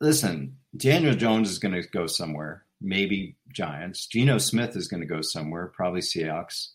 listen, 0.00 0.58
Daniel 0.76 1.14
Jones 1.14 1.50
is 1.50 1.58
going 1.58 1.74
to 1.74 1.88
go 1.88 2.06
somewhere, 2.06 2.64
maybe 2.80 3.36
Giants. 3.52 4.06
Geno 4.06 4.38
Smith 4.38 4.76
is 4.76 4.88
going 4.88 5.00
to 5.00 5.06
go 5.06 5.20
somewhere, 5.20 5.66
probably 5.66 6.00
Seahawks. 6.00 6.68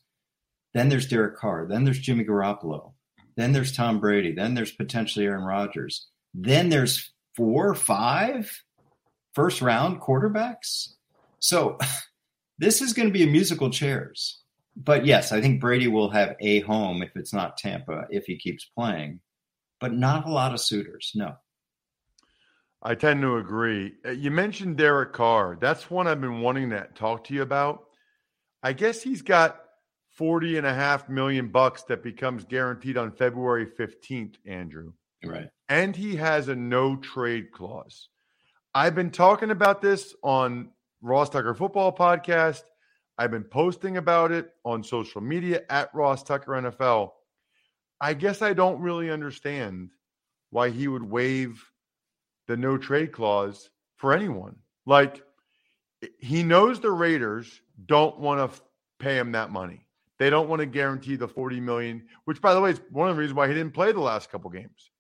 Then 0.74 0.90
there's 0.90 1.08
Derek 1.08 1.38
Carr. 1.38 1.66
Then 1.68 1.86
there's 1.86 2.00
Jimmy 2.00 2.24
Garoppolo. 2.24 2.94
Then 3.36 3.54
there's 3.54 3.72
Tom 3.72 4.00
Brady. 4.00 4.34
Then 4.34 4.54
there's 4.54 4.72
potentially 4.72 5.26
Aaron 5.26 5.46
Rodgers. 5.46 6.08
Then 6.34 6.70
there's 6.70 7.12
four 7.36 7.70
or 7.70 7.76
five 7.76 8.64
first 9.34 9.62
round 9.62 10.02
quarterbacks. 10.02 10.90
So 11.40 11.78
this 12.58 12.82
is 12.82 12.94
going 12.94 13.08
to 13.08 13.14
be 13.14 13.24
a 13.24 13.28
musical 13.28 13.70
chairs. 13.70 14.42
But 14.76 15.06
yes, 15.06 15.32
I 15.32 15.42
think 15.42 15.60
Brady 15.60 15.88
will 15.88 16.10
have 16.10 16.36
a 16.40 16.62
home 16.62 17.02
if 17.04 17.12
it's 17.16 17.34
not 17.34 17.58
Tampa, 17.58 18.06
if 18.10 18.26
he 18.26 18.38
keeps 18.38 18.66
playing, 18.66 19.20
but 19.80 19.94
not 19.94 20.26
a 20.26 20.32
lot 20.32 20.54
of 20.54 20.62
suitors. 20.62 21.12
No. 21.16 21.36
I 22.82 22.96
tend 22.96 23.22
to 23.22 23.38
agree. 23.38 23.94
Uh, 24.06 24.12
you 24.12 24.32
mentioned 24.32 24.78
Derek 24.78 25.12
Carr. 25.12 25.58
That's 25.60 25.92
one 25.92 26.08
I've 26.08 26.22
been 26.22 26.40
wanting 26.40 26.70
to 26.70 26.88
talk 26.96 27.26
to 27.26 27.34
you 27.34 27.42
about. 27.42 27.84
I 28.64 28.72
guess 28.72 29.02
he's 29.02 29.22
got 29.22 29.60
40 30.18 30.58
and 30.58 30.68
a 30.68 30.74
half 30.74 31.10
million 31.10 31.50
bucks 31.50 31.84
that 31.84 32.04
becomes 32.04 32.46
guaranteed 32.46 32.98
on 32.98 33.12
February 33.12 33.66
15th, 33.66 34.36
Andrew. 34.46 34.94
Right. 35.24 35.50
And 35.68 35.96
he 35.96 36.16
has 36.16 36.48
a 36.48 36.56
no 36.56 36.96
trade 36.96 37.52
clause. 37.52 38.08
I've 38.74 38.96
been 38.96 39.12
talking 39.12 39.52
about 39.52 39.82
this 39.82 40.16
on 40.24 40.70
Ross 41.02 41.30
Tucker 41.30 41.54
Football 41.54 41.96
Podcast. 41.96 42.64
I've 43.18 43.32
been 43.32 43.44
posting 43.44 43.98
about 43.98 44.32
it 44.32 44.52
on 44.64 44.84
social 44.84 45.22
media 45.22 45.64
at 45.70 45.94
Ross 45.94 46.24
Tucker 46.24 46.52
NFL. 46.54 47.12
I 48.02 48.14
guess 48.14 48.42
I 48.42 48.54
don't 48.54 48.82
really 48.82 49.10
understand 49.10 49.90
why 50.52 50.70
he 50.70 50.88
would 50.88 51.04
waive 51.04 51.64
the 52.48 52.58
no 52.58 52.78
trade 52.78 53.12
clause 53.12 53.70
for 53.98 54.14
anyone. 54.14 54.56
Like 54.86 55.24
he 56.18 56.44
knows 56.44 56.80
the 56.80 56.92
Raiders 56.92 57.62
don't 57.86 58.20
want 58.20 58.54
to 58.54 58.62
pay 59.00 59.18
him 59.18 59.34
that 59.34 59.52
money. 59.52 59.86
They 60.18 60.30
don't 60.30 60.50
want 60.50 60.60
to 60.62 60.66
guarantee 60.66 61.16
the 61.16 61.28
40 61.28 61.62
million, 61.62 62.08
which 62.26 62.42
by 62.42 62.54
the 62.54 62.62
way 62.62 62.72
is 62.72 62.82
one 62.92 63.10
of 63.10 63.16
the 63.16 63.20
reasons 63.20 63.36
why 63.36 63.48
he 63.48 63.54
didn't 63.54 63.74
play 63.74 63.92
the 63.92 64.02
last 64.02 64.30
couple 64.30 64.50
games. 64.50 64.92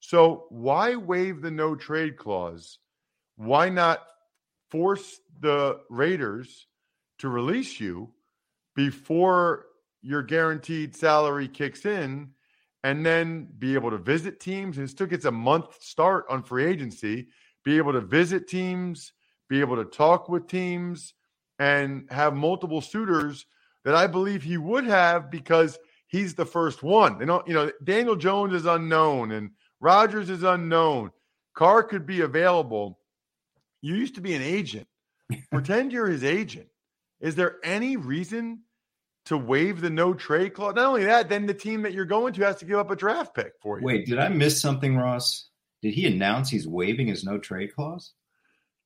So 0.00 0.46
why 0.48 0.96
waive 0.96 1.40
the 1.40 1.50
no 1.50 1.74
trade 1.76 2.16
clause? 2.16 2.78
Why 3.36 3.68
not 3.68 4.00
force 4.70 5.20
the 5.40 5.80
Raiders 5.88 6.66
to 7.18 7.28
release 7.28 7.80
you 7.80 8.12
before 8.74 9.66
your 10.02 10.22
guaranteed 10.22 10.96
salary 10.96 11.48
kicks 11.48 11.84
in 11.84 12.30
and 12.82 13.04
then 13.04 13.48
be 13.58 13.74
able 13.74 13.90
to 13.90 13.98
visit 13.98 14.40
teams 14.40 14.78
and 14.78 14.88
still 14.88 15.06
gets 15.06 15.26
a 15.26 15.30
month 15.30 15.82
start 15.82 16.24
on 16.30 16.42
free 16.42 16.64
agency, 16.64 17.28
be 17.64 17.76
able 17.76 17.92
to 17.92 18.00
visit 18.00 18.48
teams, 18.48 19.12
be 19.48 19.60
able 19.60 19.76
to 19.76 19.84
talk 19.84 20.28
with 20.28 20.46
teams, 20.46 21.14
and 21.58 22.06
have 22.10 22.34
multiple 22.34 22.80
suitors 22.80 23.44
that 23.84 23.94
I 23.94 24.06
believe 24.06 24.42
he 24.42 24.56
would 24.56 24.84
have 24.84 25.30
because 25.30 25.78
he's 26.06 26.34
the 26.34 26.46
first 26.46 26.82
one. 26.82 27.20
You 27.20 27.26
know, 27.26 27.42
you 27.46 27.52
know, 27.52 27.70
Daniel 27.84 28.16
Jones 28.16 28.54
is 28.54 28.64
unknown 28.64 29.32
and 29.32 29.50
Rodgers 29.80 30.30
is 30.30 30.42
unknown. 30.42 31.10
Carr 31.54 31.82
could 31.82 32.06
be 32.06 32.22
available. 32.22 32.99
You 33.82 33.94
used 33.94 34.16
to 34.16 34.20
be 34.20 34.34
an 34.34 34.42
agent. 34.42 34.86
Pretend 35.50 35.92
you're 35.92 36.08
his 36.08 36.24
agent. 36.24 36.68
Is 37.20 37.34
there 37.34 37.56
any 37.62 37.96
reason 37.96 38.60
to 39.26 39.36
waive 39.36 39.80
the 39.80 39.90
no 39.90 40.14
trade 40.14 40.54
clause. 40.54 40.74
Not 40.74 40.86
only 40.86 41.04
that, 41.04 41.28
then 41.28 41.46
the 41.46 41.54
team 41.54 41.82
that 41.82 41.92
you're 41.92 42.04
going 42.04 42.32
to 42.34 42.42
has 42.42 42.56
to 42.56 42.64
give 42.64 42.78
up 42.78 42.90
a 42.90 42.96
draft 42.96 43.34
pick 43.34 43.52
for 43.60 43.78
you. 43.78 43.84
Wait, 43.84 44.06
did 44.06 44.18
I 44.18 44.28
miss 44.28 44.60
something, 44.60 44.96
Ross? 44.96 45.50
Did 45.82 45.94
he 45.94 46.06
announce 46.06 46.50
he's 46.50 46.66
waiving 46.66 47.06
his 47.06 47.24
no 47.24 47.38
trade 47.38 47.74
clause? 47.74 48.12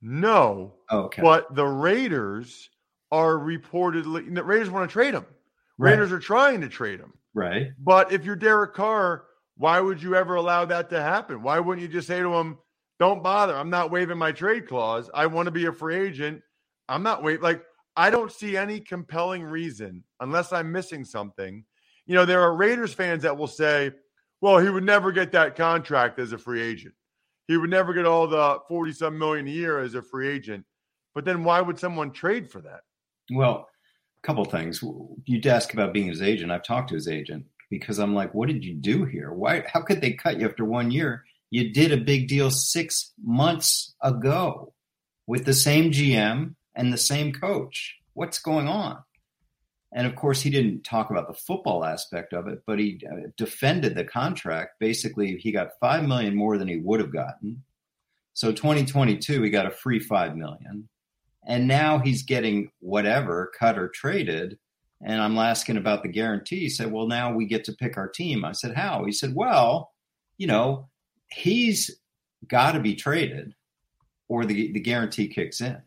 No. 0.03 0.75
Oh, 0.91 1.05
okay. 1.05 1.23
But 1.23 1.55
the 1.55 1.65
Raiders 1.65 2.69
are 3.11 3.35
reportedly 3.35 4.35
the 4.35 4.45
Raiders 4.45 4.71
want 4.71 4.89
to 4.89 4.93
trade 4.93 5.15
him. 5.15 5.25
Right. 5.79 5.93
Raiders 5.93 6.13
are 6.13 6.21
trying 6.21 6.61
to 6.61 6.69
trade 6.69 7.01
him. 7.01 7.15
Right. 7.33 7.69
But 7.79 8.13
if 8.13 8.25
you're 8.25 8.37
Derek 8.37 8.75
Carr, 8.75 9.25
why 9.57 9.81
would 9.81 10.03
you 10.03 10.15
ever 10.15 10.35
allow 10.35 10.65
that 10.67 10.91
to 10.91 11.01
happen? 11.01 11.43
Why 11.43 11.59
wouldn't 11.59 11.83
you 11.83 11.93
just 11.93 12.07
say 12.07 12.21
to 12.21 12.35
him, 12.35 12.59
"Don't 13.01 13.23
bother. 13.23 13.57
I'm 13.57 13.71
not 13.71 13.91
waiving 13.91 14.19
my 14.19 14.33
trade 14.33 14.69
clause. 14.69 15.11
I 15.15 15.27
want 15.27 15.47
to 15.47 15.53
be 15.53 15.67
a 15.67 15.73
free 15.73 15.97
agent. 15.97 16.43
I'm 16.89 17.03
not 17.03 17.23
wait 17.23 17.43
like 17.43 17.63
I 17.97 18.11
don't 18.11 18.33
see 18.33 18.57
any 18.57 18.81
compelling 18.81 19.43
reason, 19.43 20.03
unless 20.21 20.53
I'm 20.53 20.73
missing 20.73 21.05
something. 21.05 21.65
You 22.07 22.15
know, 22.15 22.25
there 22.25 22.43
are 22.43 22.57
Raiders 22.57 22.93
fans 22.93 23.23
that 23.23 23.37
will 23.37 23.47
say, 23.47 23.93
well, 24.41 24.59
he 24.59 24.69
would 24.69 24.85
never 24.85 25.13
get 25.13 25.33
that 25.33 25.57
contract 25.57 26.19
as 26.19 26.33
a 26.33 26.39
free 26.39 26.61
agent. 26.61 26.95
He 27.47 27.57
would 27.57 27.71
never 27.71 27.95
get 27.95 28.07
all 28.07 28.27
the 28.27 28.59
40 28.69 28.93
some 28.93 29.19
million 29.19 29.47
a 29.47 29.51
year 29.51 29.79
as 29.79 29.95
a 29.95 30.03
free 30.03 30.29
agent. 30.29 30.65
But 31.15 31.25
then 31.25 31.45
why 31.45 31.61
would 31.61 31.79
someone 31.79 32.11
trade 32.11 32.51
for 32.51 32.61
that? 32.63 32.81
Well, 33.31 33.69
a 34.23 34.27
couple 34.27 34.45
things. 34.45 34.83
You'd 35.27 35.47
ask 35.47 35.73
about 35.73 35.93
being 35.93 36.09
his 36.09 36.23
agent. 36.23 36.51
I've 36.51 36.65
talked 36.65 36.89
to 36.89 36.95
his 36.95 37.09
agent 37.09 37.45
because 37.71 37.99
I'm 37.99 38.15
like, 38.15 38.35
what 38.35 38.49
did 38.49 38.65
you 38.65 38.75
do 38.75 39.05
here? 39.05 39.33
Why 39.33 39.65
how 39.73 39.83
could 39.83 40.01
they 40.01 40.13
cut 40.13 40.39
you 40.39 40.47
after 40.47 40.65
one 40.65 40.91
year? 40.91 41.25
You 41.55 41.71
did 41.71 41.93
a 41.93 41.97
big 41.97 42.27
deal 42.27 42.51
six 42.51 43.13
months 43.23 43.95
ago 44.03 44.75
with 45.29 45.45
the 45.45 45.55
same 45.55 45.93
GM 45.93 46.57
and 46.75 46.93
the 46.93 46.99
same 46.99 47.33
coach. 47.33 47.95
What's 48.13 48.41
going 48.41 48.67
on? 48.67 48.99
And 49.93 50.05
of 50.05 50.17
course, 50.17 50.41
he 50.41 50.51
didn't 50.51 50.83
talk 50.83 51.11
about 51.11 51.29
the 51.29 51.41
football 51.47 51.85
aspect 51.85 52.33
of 52.33 52.49
it, 52.49 52.65
but 52.67 52.81
he 52.81 53.01
uh, 53.09 53.29
defended 53.37 53.95
the 53.95 54.03
contract. 54.03 54.81
Basically, 54.81 55.37
he 55.37 55.53
got 55.53 55.79
five 55.79 56.03
million 56.03 56.35
more 56.35 56.59
than 56.59 56.67
he 56.67 56.79
would 56.79 56.99
have 56.99 57.13
gotten. 57.13 57.63
So 58.33 58.51
2022, 58.51 59.41
he 59.41 59.49
got 59.49 59.67
a 59.67 59.71
free 59.71 60.01
five 60.01 60.37
million, 60.37 60.89
and 61.47 61.69
now 61.69 62.01
he's 62.01 62.25
getting 62.25 62.73
whatever 62.81 63.53
cut 63.57 63.79
or 63.79 63.89
traded. 63.91 64.59
And 65.01 65.23
I'm 65.23 65.39
asking 65.39 65.77
about 65.77 66.03
the 66.03 66.09
guarantee. 66.09 66.59
He 66.59 66.69
said, 66.69 66.91
"Well, 66.91 67.07
now 67.07 67.33
we 67.33 67.47
get 67.47 67.63
to 67.67 67.73
pick 67.73 67.97
our 67.97 68.09
team." 68.09 68.45
I 68.45 68.51
said, 68.51 68.75
"How?" 68.75 69.05
He 69.05 69.13
said, 69.13 69.37
"Well, 69.37 69.93
you 70.37 70.49
know, 70.49 70.89
he's 71.35 72.01
got 72.47 72.73
to 72.73 72.81
be 72.81 72.95
traded, 72.95 73.55
or 74.29 74.45
the 74.45 74.73
the 74.73 74.81
guarantee 74.81 75.29
kicks 75.29 75.61
in." 75.61 75.83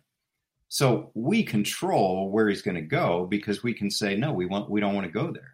So 0.70 1.12
we 1.14 1.44
control 1.44 2.30
where 2.30 2.50
he's 2.50 2.62
going 2.62 2.76
to 2.76 2.82
go 2.82 3.26
because 3.26 3.64
we 3.64 3.74
can 3.74 3.90
say 3.90 4.16
no, 4.16 4.34
we 4.34 4.46
want 4.46 4.70
we 4.70 4.82
don't 4.82 4.96
want 4.96 5.08
to 5.08 5.14
go 5.14 5.32
there 5.32 5.54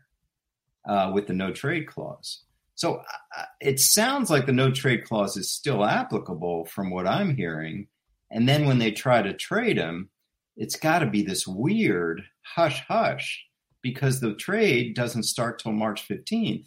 uh, 0.87 1.11
with 1.13 1.27
the 1.27 1.33
no 1.33 1.51
trade 1.51 1.87
clause. 1.87 2.43
So 2.75 2.95
uh, 3.37 3.43
it 3.61 3.79
sounds 3.79 4.29
like 4.29 4.45
the 4.45 4.51
no 4.51 4.71
trade 4.71 5.05
clause 5.05 5.37
is 5.37 5.51
still 5.51 5.85
applicable 5.85 6.65
from 6.65 6.89
what 6.89 7.07
I'm 7.07 7.35
hearing. 7.35 7.87
And 8.31 8.49
then 8.49 8.65
when 8.65 8.79
they 8.79 8.91
try 8.91 9.21
to 9.21 9.33
trade 9.33 9.77
him, 9.77 10.09
it's 10.57 10.75
got 10.75 10.99
to 10.99 11.05
be 11.05 11.21
this 11.21 11.47
weird 11.47 12.23
hush 12.41 12.83
hush 12.87 13.45
because 13.81 14.19
the 14.19 14.33
trade 14.33 14.95
doesn't 14.95 15.23
start 15.23 15.59
till 15.59 15.71
March 15.71 16.07
15th. 16.07 16.65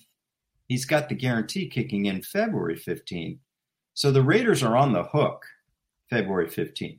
He's 0.67 0.85
got 0.85 1.09
the 1.09 1.15
guarantee 1.15 1.69
kicking 1.69 2.07
in 2.07 2.23
February 2.23 2.77
15th. 2.77 3.39
So 3.95 4.11
the 4.11 4.23
Raiders 4.23 4.63
are 4.63 4.77
on 4.77 4.93
the 4.93 5.05
hook 5.05 5.45
February 6.11 6.49
15th. 6.49 6.99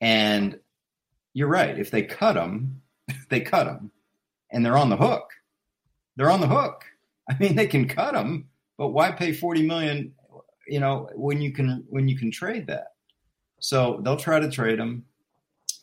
And 0.00 0.58
you're 1.34 1.48
right. 1.48 1.78
If 1.78 1.90
they 1.90 2.02
cut 2.02 2.34
them, 2.34 2.82
they 3.28 3.40
cut 3.40 3.64
them, 3.64 3.90
and 4.50 4.64
they're 4.64 4.76
on 4.76 4.90
the 4.90 4.96
hook. 4.96 5.30
They're 6.16 6.30
on 6.30 6.40
the 6.40 6.48
hook. 6.48 6.84
I 7.28 7.36
mean, 7.38 7.56
they 7.56 7.66
can 7.66 7.88
cut 7.88 8.14
them, 8.14 8.48
but 8.76 8.88
why 8.88 9.12
pay 9.12 9.32
forty 9.32 9.66
million? 9.66 10.12
You 10.66 10.80
know, 10.80 11.08
when 11.14 11.40
you 11.40 11.52
can 11.52 11.84
when 11.88 12.08
you 12.08 12.18
can 12.18 12.30
trade 12.30 12.66
that. 12.66 12.88
So 13.60 14.00
they'll 14.02 14.16
try 14.16 14.40
to 14.40 14.50
trade 14.50 14.78
them. 14.78 15.04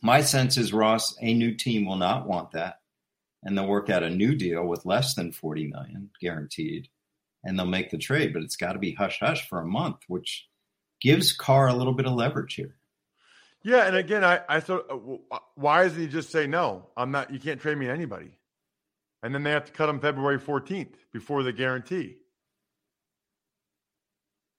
My 0.01 0.21
sense 0.21 0.57
is 0.57 0.73
Ross, 0.73 1.15
a 1.21 1.33
new 1.33 1.55
team 1.55 1.85
will 1.85 1.95
not 1.95 2.27
want 2.27 2.51
that, 2.51 2.78
and 3.43 3.57
they'll 3.57 3.67
work 3.67 3.89
out 3.89 4.03
a 4.03 4.09
new 4.09 4.35
deal 4.35 4.65
with 4.65 4.85
less 4.85 5.15
than 5.15 5.31
forty 5.31 5.67
million 5.67 6.09
guaranteed, 6.21 6.87
and 7.43 7.57
they'll 7.57 7.65
make 7.65 7.89
the 7.89 7.97
trade. 7.97 8.33
But 8.33 8.43
it's 8.43 8.55
got 8.57 8.73
to 8.73 8.79
be 8.79 8.93
hush 8.93 9.19
hush 9.19 9.47
for 9.47 9.61
a 9.61 9.65
month, 9.67 9.97
which 10.07 10.47
gives 11.01 11.31
Carr 11.33 11.67
a 11.67 11.73
little 11.73 11.93
bit 11.93 12.05
of 12.05 12.13
leverage 12.13 12.55
here. 12.55 12.75
Yeah, 13.63 13.87
and 13.87 13.95
again, 13.95 14.23
I 14.23 14.41
I 14.47 14.59
thought, 14.61 14.85
uh, 14.89 15.35
uh, 15.35 15.39
why 15.55 15.83
doesn't 15.83 15.99
he 16.01 16.07
just 16.07 16.31
say 16.31 16.47
no? 16.47 16.87
I'm 16.95 17.11
not. 17.11 17.31
You 17.33 17.39
can't 17.39 17.59
trade 17.59 17.77
me 17.77 17.89
anybody, 17.89 18.31
and 19.21 19.33
then 19.35 19.43
they 19.43 19.51
have 19.51 19.65
to 19.65 19.71
cut 19.73 19.89
him 19.89 19.99
February 19.99 20.39
14th 20.39 20.93
before 21.11 21.43
the 21.43 21.51
guarantee. 21.51 22.17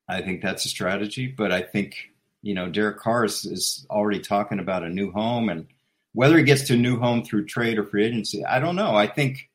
I 0.08 0.22
think 0.22 0.42
that's 0.42 0.64
a 0.64 0.68
strategy, 0.68 1.28
but 1.28 1.52
I 1.52 1.62
think 1.62 2.10
You 2.42 2.54
know, 2.54 2.68
Derek 2.70 2.98
Carr 2.98 3.24
is, 3.26 3.44
is 3.44 3.86
already 3.90 4.20
talking 4.20 4.58
about 4.58 4.82
a 4.82 4.88
new 4.88 5.10
home, 5.12 5.48
and 5.50 5.66
whether 6.12 6.36
he 6.36 6.44
gets 6.44 6.62
to 6.68 6.74
a 6.74 6.76
new 6.76 6.98
home 6.98 7.22
through 7.22 7.46
trade 7.46 7.78
or 7.78 7.84
free 7.84 8.04
agency, 8.04 8.44
I 8.44 8.58
don't 8.58 8.76
know. 8.76 8.94
I 8.94 9.06
think 9.06 9.50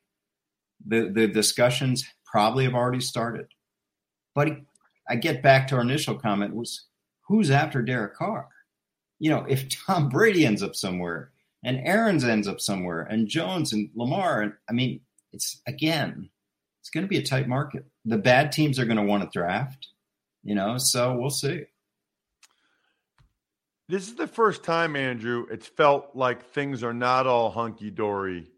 the 0.86 1.10
the 1.10 1.26
discussions 1.26 2.04
probably 2.24 2.64
have 2.64 2.74
already 2.74 3.00
started. 3.00 3.46
But 4.34 4.58
I 5.08 5.16
get 5.16 5.42
back 5.42 5.68
to 5.68 5.76
our 5.76 5.80
initial 5.80 6.16
comment 6.16 6.54
was 6.54 6.84
who's 7.28 7.50
after 7.50 7.82
Derek 7.82 8.14
Carr? 8.14 8.48
You 9.18 9.30
know, 9.30 9.46
if 9.48 9.68
Tom 9.86 10.08
Brady 10.08 10.44
ends 10.44 10.62
up 10.62 10.76
somewhere 10.76 11.32
and 11.64 11.80
Aaron's 11.84 12.24
ends 12.24 12.48
up 12.48 12.60
somewhere 12.60 13.02
and 13.02 13.28
Jones 13.28 13.72
and 13.72 13.90
Lamar, 13.94 14.42
and 14.42 14.52
I 14.68 14.72
mean, 14.72 15.00
it's 15.32 15.60
again, 15.66 16.28
it's 16.80 16.90
going 16.90 17.04
to 17.04 17.08
be 17.08 17.18
a 17.18 17.22
tight 17.22 17.48
market. 17.48 17.84
The 18.04 18.18
bad 18.18 18.52
teams 18.52 18.78
are 18.78 18.84
going 18.84 18.98
to 18.98 19.02
want 19.02 19.22
to 19.22 19.38
draft, 19.38 19.88
you 20.42 20.54
know, 20.54 20.78
so 20.78 21.16
we'll 21.16 21.30
see. 21.30 21.64
This 23.88 24.08
is 24.08 24.16
the 24.16 24.26
first 24.26 24.64
time, 24.64 24.96
Andrew, 24.96 25.46
it's 25.48 25.68
felt 25.68 26.10
like 26.14 26.46
things 26.46 26.82
are 26.82 26.94
not 26.94 27.28
all 27.28 27.50
hunky 27.50 27.90
dory 27.90 28.50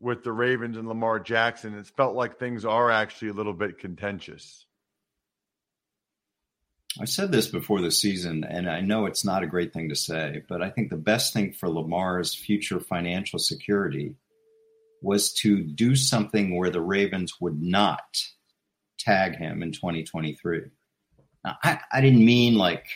with 0.00 0.24
the 0.24 0.32
Ravens 0.32 0.76
and 0.76 0.88
Lamar 0.88 1.20
Jackson. 1.20 1.78
It's 1.78 1.90
felt 1.90 2.16
like 2.16 2.38
things 2.38 2.64
are 2.64 2.90
actually 2.90 3.28
a 3.28 3.34
little 3.34 3.52
bit 3.52 3.78
contentious. 3.78 4.66
I 7.00 7.04
said 7.04 7.30
this 7.30 7.46
before 7.46 7.80
the 7.80 7.92
season, 7.92 8.42
and 8.42 8.68
I 8.68 8.80
know 8.80 9.06
it's 9.06 9.24
not 9.24 9.44
a 9.44 9.48
great 9.48 9.72
thing 9.72 9.90
to 9.90 9.94
say, 9.94 10.42
but 10.48 10.60
I 10.60 10.70
think 10.70 10.90
the 10.90 10.96
best 10.96 11.32
thing 11.32 11.52
for 11.52 11.68
Lamar's 11.68 12.34
future 12.34 12.80
financial 12.80 13.38
security 13.38 14.16
was 15.02 15.32
to 15.34 15.62
do 15.62 15.94
something 15.94 16.56
where 16.56 16.70
the 16.70 16.80
Ravens 16.80 17.34
would 17.40 17.62
not 17.62 18.20
tag 18.98 19.36
him 19.36 19.62
in 19.62 19.70
2023. 19.70 20.62
Now, 21.44 21.56
I, 21.62 21.78
I 21.92 22.00
didn't 22.00 22.24
mean 22.24 22.54
like 22.54 22.86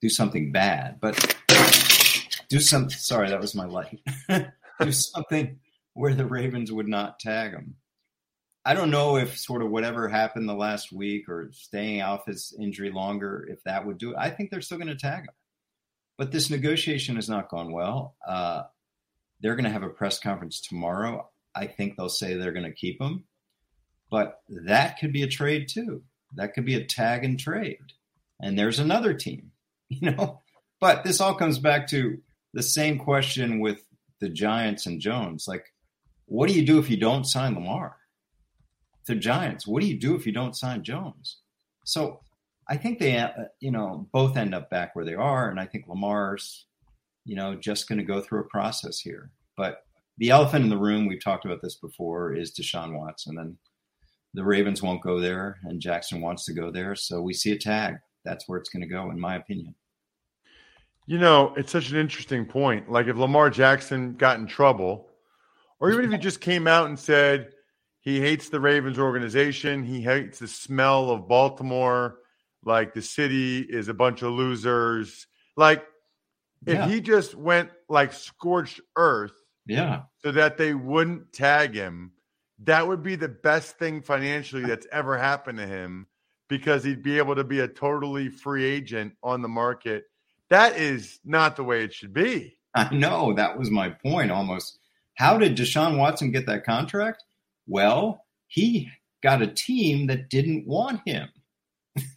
do 0.00 0.08
something 0.08 0.52
bad, 0.52 0.98
but 1.00 1.36
do 2.48 2.60
something. 2.60 2.90
Sorry, 2.90 3.28
that 3.30 3.40
was 3.40 3.54
my 3.54 3.66
light. 3.66 4.00
do 4.80 4.92
something 4.92 5.58
where 5.94 6.14
the 6.14 6.26
Ravens 6.26 6.72
would 6.72 6.88
not 6.88 7.20
tag 7.20 7.52
him. 7.52 7.76
I 8.64 8.74
don't 8.74 8.90
know 8.90 9.16
if 9.16 9.38
sort 9.38 9.62
of 9.62 9.70
whatever 9.70 10.08
happened 10.08 10.48
the 10.48 10.54
last 10.54 10.92
week 10.92 11.28
or 11.28 11.50
staying 11.52 12.02
off 12.02 12.26
his 12.26 12.54
injury 12.60 12.90
longer, 12.90 13.46
if 13.50 13.62
that 13.64 13.86
would 13.86 13.98
do 13.98 14.10
it. 14.10 14.16
I 14.18 14.30
think 14.30 14.50
they're 14.50 14.60
still 14.60 14.78
going 14.78 14.88
to 14.88 14.96
tag 14.96 15.22
him. 15.22 15.34
But 16.18 16.30
this 16.30 16.50
negotiation 16.50 17.16
has 17.16 17.28
not 17.28 17.48
gone 17.48 17.72
well. 17.72 18.16
Uh, 18.26 18.64
they're 19.40 19.56
going 19.56 19.64
to 19.64 19.70
have 19.70 19.82
a 19.82 19.88
press 19.88 20.18
conference 20.18 20.60
tomorrow. 20.60 21.30
I 21.54 21.66
think 21.66 21.96
they'll 21.96 22.10
say 22.10 22.34
they're 22.34 22.52
going 22.52 22.66
to 22.66 22.72
keep 22.72 23.00
him. 23.00 23.24
But 24.10 24.40
that 24.48 24.98
could 24.98 25.12
be 25.12 25.22
a 25.22 25.28
trade 25.28 25.68
too. 25.68 26.02
That 26.34 26.52
could 26.52 26.66
be 26.66 26.74
a 26.74 26.84
tag 26.84 27.24
and 27.24 27.38
trade. 27.38 27.78
And 28.40 28.58
there's 28.58 28.78
another 28.78 29.14
team, 29.14 29.52
you 30.00 30.10
know. 30.12 30.40
But 30.80 31.04
this 31.04 31.20
all 31.20 31.34
comes 31.34 31.58
back 31.58 31.88
to 31.88 32.18
the 32.54 32.62
same 32.62 32.98
question 32.98 33.60
with 33.60 33.84
the 34.20 34.28
Giants 34.28 34.86
and 34.86 35.00
Jones. 35.00 35.46
Like, 35.46 35.66
what 36.26 36.48
do 36.48 36.54
you 36.54 36.64
do 36.64 36.78
if 36.78 36.88
you 36.88 36.96
don't 36.96 37.24
sign 37.24 37.54
Lamar? 37.54 37.96
The 39.06 39.14
Giants, 39.16 39.66
what 39.66 39.82
do 39.82 39.88
you 39.88 39.98
do 39.98 40.14
if 40.14 40.26
you 40.26 40.32
don't 40.32 40.56
sign 40.56 40.84
Jones? 40.84 41.38
So 41.84 42.20
I 42.68 42.76
think 42.76 42.98
they, 42.98 43.18
uh, 43.18 43.30
you 43.58 43.72
know, 43.72 44.08
both 44.12 44.36
end 44.36 44.54
up 44.54 44.70
back 44.70 44.94
where 44.94 45.04
they 45.04 45.14
are, 45.14 45.50
and 45.50 45.58
I 45.58 45.66
think 45.66 45.88
Lamar's, 45.88 46.66
you 47.24 47.34
know, 47.34 47.56
just 47.56 47.88
going 47.88 47.98
to 47.98 48.04
go 48.04 48.20
through 48.20 48.40
a 48.40 48.48
process 48.48 49.00
here. 49.00 49.32
But 49.56 49.82
the 50.18 50.30
elephant 50.30 50.64
in 50.64 50.70
the 50.70 50.78
room, 50.78 51.06
we've 51.06 51.22
talked 51.22 51.44
about 51.44 51.62
this 51.62 51.74
before, 51.74 52.32
is 52.34 52.52
Deshaun 52.52 52.96
Watson, 52.96 53.38
and 53.38 53.56
the 54.34 54.44
Ravens 54.44 54.82
won't 54.82 55.02
go 55.02 55.18
there, 55.18 55.58
and 55.64 55.80
Jackson 55.80 56.20
wants 56.20 56.44
to 56.44 56.54
go 56.54 56.70
there, 56.70 56.94
so 56.94 57.20
we 57.20 57.34
see 57.34 57.50
a 57.50 57.58
tag. 57.58 57.96
That's 58.24 58.48
where 58.48 58.58
it's 58.58 58.70
going 58.70 58.82
to 58.82 58.88
go, 58.88 59.10
in 59.10 59.18
my 59.18 59.34
opinion. 59.34 59.74
You 61.10 61.18
know, 61.18 61.54
it's 61.56 61.72
such 61.72 61.90
an 61.90 61.96
interesting 61.96 62.46
point. 62.46 62.88
Like 62.88 63.08
if 63.08 63.16
Lamar 63.16 63.50
Jackson 63.50 64.14
got 64.14 64.38
in 64.38 64.46
trouble, 64.46 65.08
or 65.80 65.90
even 65.90 66.04
if 66.04 66.12
he 66.12 66.18
just 66.18 66.40
came 66.40 66.68
out 66.68 66.86
and 66.86 66.96
said 66.96 67.50
he 67.98 68.20
hates 68.20 68.48
the 68.48 68.60
Ravens 68.60 68.96
organization, 68.96 69.82
he 69.82 70.02
hates 70.02 70.38
the 70.38 70.46
smell 70.46 71.10
of 71.10 71.26
Baltimore, 71.26 72.18
like 72.64 72.94
the 72.94 73.02
city 73.02 73.58
is 73.58 73.88
a 73.88 73.92
bunch 73.92 74.22
of 74.22 74.30
losers. 74.30 75.26
Like 75.56 75.84
if 76.64 76.74
yeah. 76.74 76.86
he 76.86 77.00
just 77.00 77.34
went 77.34 77.70
like 77.88 78.12
scorched 78.12 78.80
earth, 78.94 79.34
yeah, 79.66 80.02
so 80.18 80.30
that 80.30 80.58
they 80.58 80.74
wouldn't 80.74 81.32
tag 81.32 81.74
him, 81.74 82.12
that 82.62 82.86
would 82.86 83.02
be 83.02 83.16
the 83.16 83.26
best 83.26 83.80
thing 83.80 84.00
financially 84.00 84.62
that's 84.62 84.86
ever 84.92 85.18
happened 85.18 85.58
to 85.58 85.66
him 85.66 86.06
because 86.48 86.84
he'd 86.84 87.02
be 87.02 87.18
able 87.18 87.34
to 87.34 87.42
be 87.42 87.58
a 87.58 87.66
totally 87.66 88.28
free 88.28 88.64
agent 88.64 89.14
on 89.24 89.42
the 89.42 89.48
market 89.48 90.04
that 90.50 90.76
is 90.76 91.20
not 91.24 91.56
the 91.56 91.64
way 91.64 91.84
it 91.84 91.94
should 91.94 92.12
be. 92.12 92.56
I 92.74 92.92
know. 92.94 93.32
That 93.34 93.58
was 93.58 93.70
my 93.70 93.90
point 93.90 94.30
almost. 94.30 94.78
How 95.14 95.38
did 95.38 95.56
Deshaun 95.56 95.98
Watson 95.98 96.30
get 96.30 96.46
that 96.46 96.64
contract? 96.64 97.24
Well, 97.66 98.24
he 98.46 98.90
got 99.22 99.42
a 99.42 99.46
team 99.46 100.06
that 100.06 100.28
didn't 100.28 100.66
want 100.66 101.00
him 101.06 101.28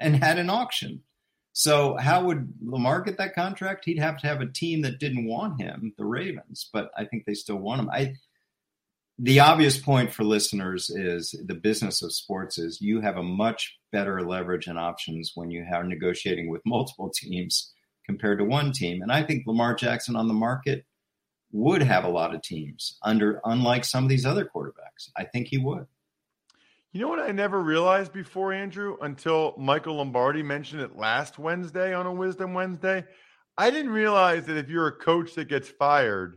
and 0.00 0.16
had 0.16 0.38
an 0.38 0.50
auction. 0.50 1.02
So, 1.52 1.96
how 1.96 2.24
would 2.24 2.52
Lamar 2.62 3.00
get 3.02 3.16
that 3.18 3.34
contract? 3.34 3.84
He'd 3.84 3.98
have 3.98 4.18
to 4.18 4.26
have 4.26 4.40
a 4.40 4.50
team 4.50 4.82
that 4.82 4.98
didn't 4.98 5.26
want 5.26 5.60
him, 5.60 5.94
the 5.96 6.04
Ravens, 6.04 6.68
but 6.72 6.90
I 6.96 7.04
think 7.04 7.24
they 7.24 7.34
still 7.34 7.56
want 7.56 7.80
him. 7.80 7.90
I 7.90 8.14
the 9.18 9.38
obvious 9.38 9.78
point 9.78 10.12
for 10.12 10.24
listeners 10.24 10.90
is 10.90 11.36
the 11.46 11.54
business 11.54 12.02
of 12.02 12.12
sports 12.12 12.58
is 12.58 12.80
you 12.80 13.00
have 13.00 13.16
a 13.16 13.22
much 13.22 13.78
better 13.92 14.20
leverage 14.22 14.66
and 14.66 14.78
options 14.78 15.32
when 15.36 15.52
you 15.52 15.64
are 15.72 15.84
negotiating 15.84 16.48
with 16.48 16.62
multiple 16.66 17.10
teams 17.10 17.73
compared 18.06 18.38
to 18.38 18.44
one 18.44 18.72
team. 18.72 19.02
And 19.02 19.10
I 19.10 19.22
think 19.22 19.46
Lamar 19.46 19.74
Jackson 19.74 20.16
on 20.16 20.28
the 20.28 20.34
market 20.34 20.84
would 21.52 21.82
have 21.82 22.04
a 22.04 22.08
lot 22.08 22.34
of 22.34 22.42
teams 22.42 22.98
under 23.02 23.40
unlike 23.44 23.84
some 23.84 24.04
of 24.04 24.10
these 24.10 24.26
other 24.26 24.44
quarterbacks. 24.44 25.10
I 25.16 25.24
think 25.24 25.48
he 25.48 25.58
would. 25.58 25.86
You 26.92 27.00
know 27.00 27.08
what 27.08 27.20
I 27.20 27.32
never 27.32 27.60
realized 27.60 28.12
before, 28.12 28.52
Andrew, 28.52 28.96
until 29.00 29.54
Michael 29.58 29.96
Lombardi 29.96 30.44
mentioned 30.44 30.80
it 30.80 30.96
last 30.96 31.38
Wednesday 31.38 31.92
on 31.92 32.06
a 32.06 32.12
Wisdom 32.12 32.54
Wednesday. 32.54 33.04
I 33.58 33.70
didn't 33.70 33.92
realize 33.92 34.46
that 34.46 34.56
if 34.56 34.68
you're 34.68 34.86
a 34.86 34.96
coach 34.96 35.34
that 35.34 35.48
gets 35.48 35.68
fired, 35.68 36.36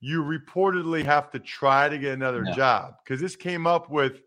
you 0.00 0.24
reportedly 0.24 1.04
have 1.04 1.30
to 1.30 1.38
try 1.38 1.88
to 1.88 1.98
get 1.98 2.14
another 2.14 2.42
no. 2.42 2.52
job. 2.52 2.94
Because 3.04 3.20
this 3.20 3.36
came 3.36 3.66
up 3.66 3.90
with 3.90 4.20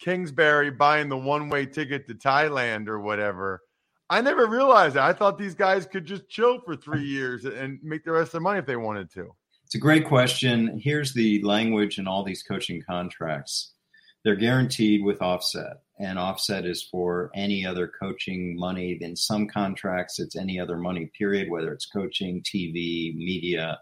Kingsbury 0.00 0.70
buying 0.70 1.08
the 1.08 1.16
one 1.16 1.48
way 1.48 1.66
ticket 1.66 2.08
to 2.08 2.14
Thailand 2.14 2.88
or 2.88 3.00
whatever. 3.00 3.62
I 4.10 4.20
never 4.22 4.46
realized 4.46 4.96
that. 4.96 5.04
I 5.04 5.12
thought 5.12 5.38
these 5.38 5.54
guys 5.54 5.86
could 5.86 6.04
just 6.04 6.28
chill 6.28 6.60
for 6.60 6.74
three 6.74 7.04
years 7.04 7.44
and 7.44 7.78
make 7.82 8.04
the 8.04 8.10
rest 8.10 8.28
of 8.28 8.32
their 8.32 8.40
money 8.40 8.58
if 8.58 8.66
they 8.66 8.74
wanted 8.74 9.08
to. 9.12 9.36
It's 9.64 9.76
a 9.76 9.78
great 9.78 10.08
question. 10.08 10.80
Here's 10.82 11.14
the 11.14 11.40
language 11.44 11.96
in 11.96 12.08
all 12.08 12.24
these 12.24 12.42
coaching 12.42 12.82
contracts. 12.84 13.72
They're 14.24 14.34
guaranteed 14.34 15.04
with 15.04 15.22
offset, 15.22 15.82
and 16.00 16.18
offset 16.18 16.66
is 16.66 16.82
for 16.82 17.30
any 17.36 17.64
other 17.64 17.86
coaching 17.86 18.58
money. 18.58 18.98
In 19.00 19.14
some 19.14 19.46
contracts, 19.46 20.18
it's 20.18 20.34
any 20.34 20.58
other 20.58 20.76
money, 20.76 21.08
period, 21.16 21.48
whether 21.48 21.72
it's 21.72 21.86
coaching, 21.86 22.42
TV, 22.42 23.14
media, 23.14 23.78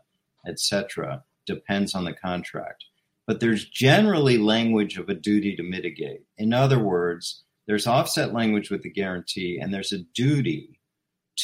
etc. 0.46 1.24
Depends 1.46 1.94
on 1.94 2.04
the 2.04 2.12
contract. 2.12 2.84
But 3.26 3.40
there's 3.40 3.64
generally 3.64 4.36
language 4.36 4.98
of 4.98 5.08
a 5.08 5.14
duty 5.14 5.56
to 5.56 5.62
mitigate. 5.62 6.20
In 6.36 6.52
other 6.52 6.78
words, 6.78 7.44
there's 7.68 7.86
offset 7.86 8.32
language 8.32 8.70
with 8.70 8.82
the 8.82 8.90
guarantee, 8.90 9.58
and 9.60 9.72
there's 9.72 9.92
a 9.92 9.98
duty 9.98 10.80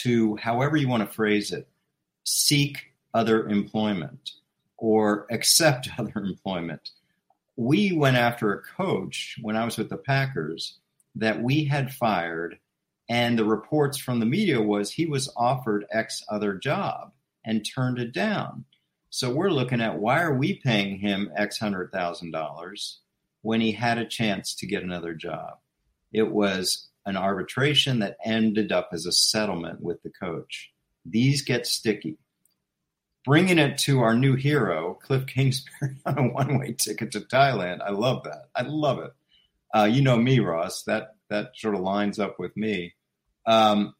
to, 0.02 0.36
however 0.36 0.74
you 0.74 0.88
want 0.88 1.06
to 1.06 1.14
phrase 1.14 1.52
it, 1.52 1.68
seek 2.24 2.94
other 3.12 3.46
employment 3.46 4.30
or 4.78 5.26
accept 5.30 5.90
other 5.98 6.14
employment. 6.16 6.90
We 7.56 7.92
went 7.92 8.16
after 8.16 8.52
a 8.52 8.62
coach 8.62 9.36
when 9.42 9.54
I 9.54 9.66
was 9.66 9.76
with 9.76 9.90
the 9.90 9.98
Packers 9.98 10.78
that 11.14 11.42
we 11.42 11.66
had 11.66 11.92
fired, 11.92 12.58
and 13.06 13.38
the 13.38 13.44
reports 13.44 13.98
from 13.98 14.18
the 14.18 14.26
media 14.26 14.62
was 14.62 14.90
he 14.90 15.04
was 15.04 15.30
offered 15.36 15.84
X 15.92 16.24
other 16.30 16.54
job 16.54 17.12
and 17.44 17.64
turned 17.64 17.98
it 17.98 18.12
down. 18.12 18.64
So 19.10 19.30
we're 19.30 19.50
looking 19.50 19.82
at 19.82 19.98
why 19.98 20.22
are 20.22 20.34
we 20.34 20.54
paying 20.54 20.98
him 20.98 21.30
X 21.36 21.58
hundred 21.58 21.92
thousand 21.92 22.30
dollars 22.30 23.00
when 23.42 23.60
he 23.60 23.72
had 23.72 23.98
a 23.98 24.06
chance 24.06 24.54
to 24.54 24.66
get 24.66 24.82
another 24.82 25.12
job? 25.12 25.58
It 26.14 26.30
was 26.30 26.88
an 27.04 27.16
arbitration 27.16 27.98
that 27.98 28.16
ended 28.24 28.72
up 28.72 28.90
as 28.92 29.04
a 29.04 29.12
settlement 29.12 29.82
with 29.82 30.02
the 30.02 30.10
coach. 30.10 30.70
These 31.04 31.42
get 31.42 31.66
sticky. 31.66 32.18
Bringing 33.24 33.58
it 33.58 33.78
to 33.78 34.00
our 34.00 34.14
new 34.14 34.36
hero, 34.36 34.94
Cliff 35.02 35.26
Kingsbury, 35.26 35.96
on 36.06 36.18
a 36.18 36.28
one-way 36.28 36.76
ticket 36.78 37.12
to 37.12 37.20
Thailand. 37.20 37.80
I 37.82 37.90
love 37.90 38.24
that. 38.24 38.48
I 38.54 38.62
love 38.62 39.00
it. 39.00 39.12
Uh, 39.74 39.84
you 39.84 40.02
know 40.02 40.16
me, 40.16 40.40
Ross. 40.40 40.84
That 40.84 41.16
that 41.30 41.52
sort 41.56 41.74
of 41.74 41.80
lines 41.80 42.18
up 42.18 42.38
with 42.38 42.56
me. 42.56 42.94
Um, 43.46 43.94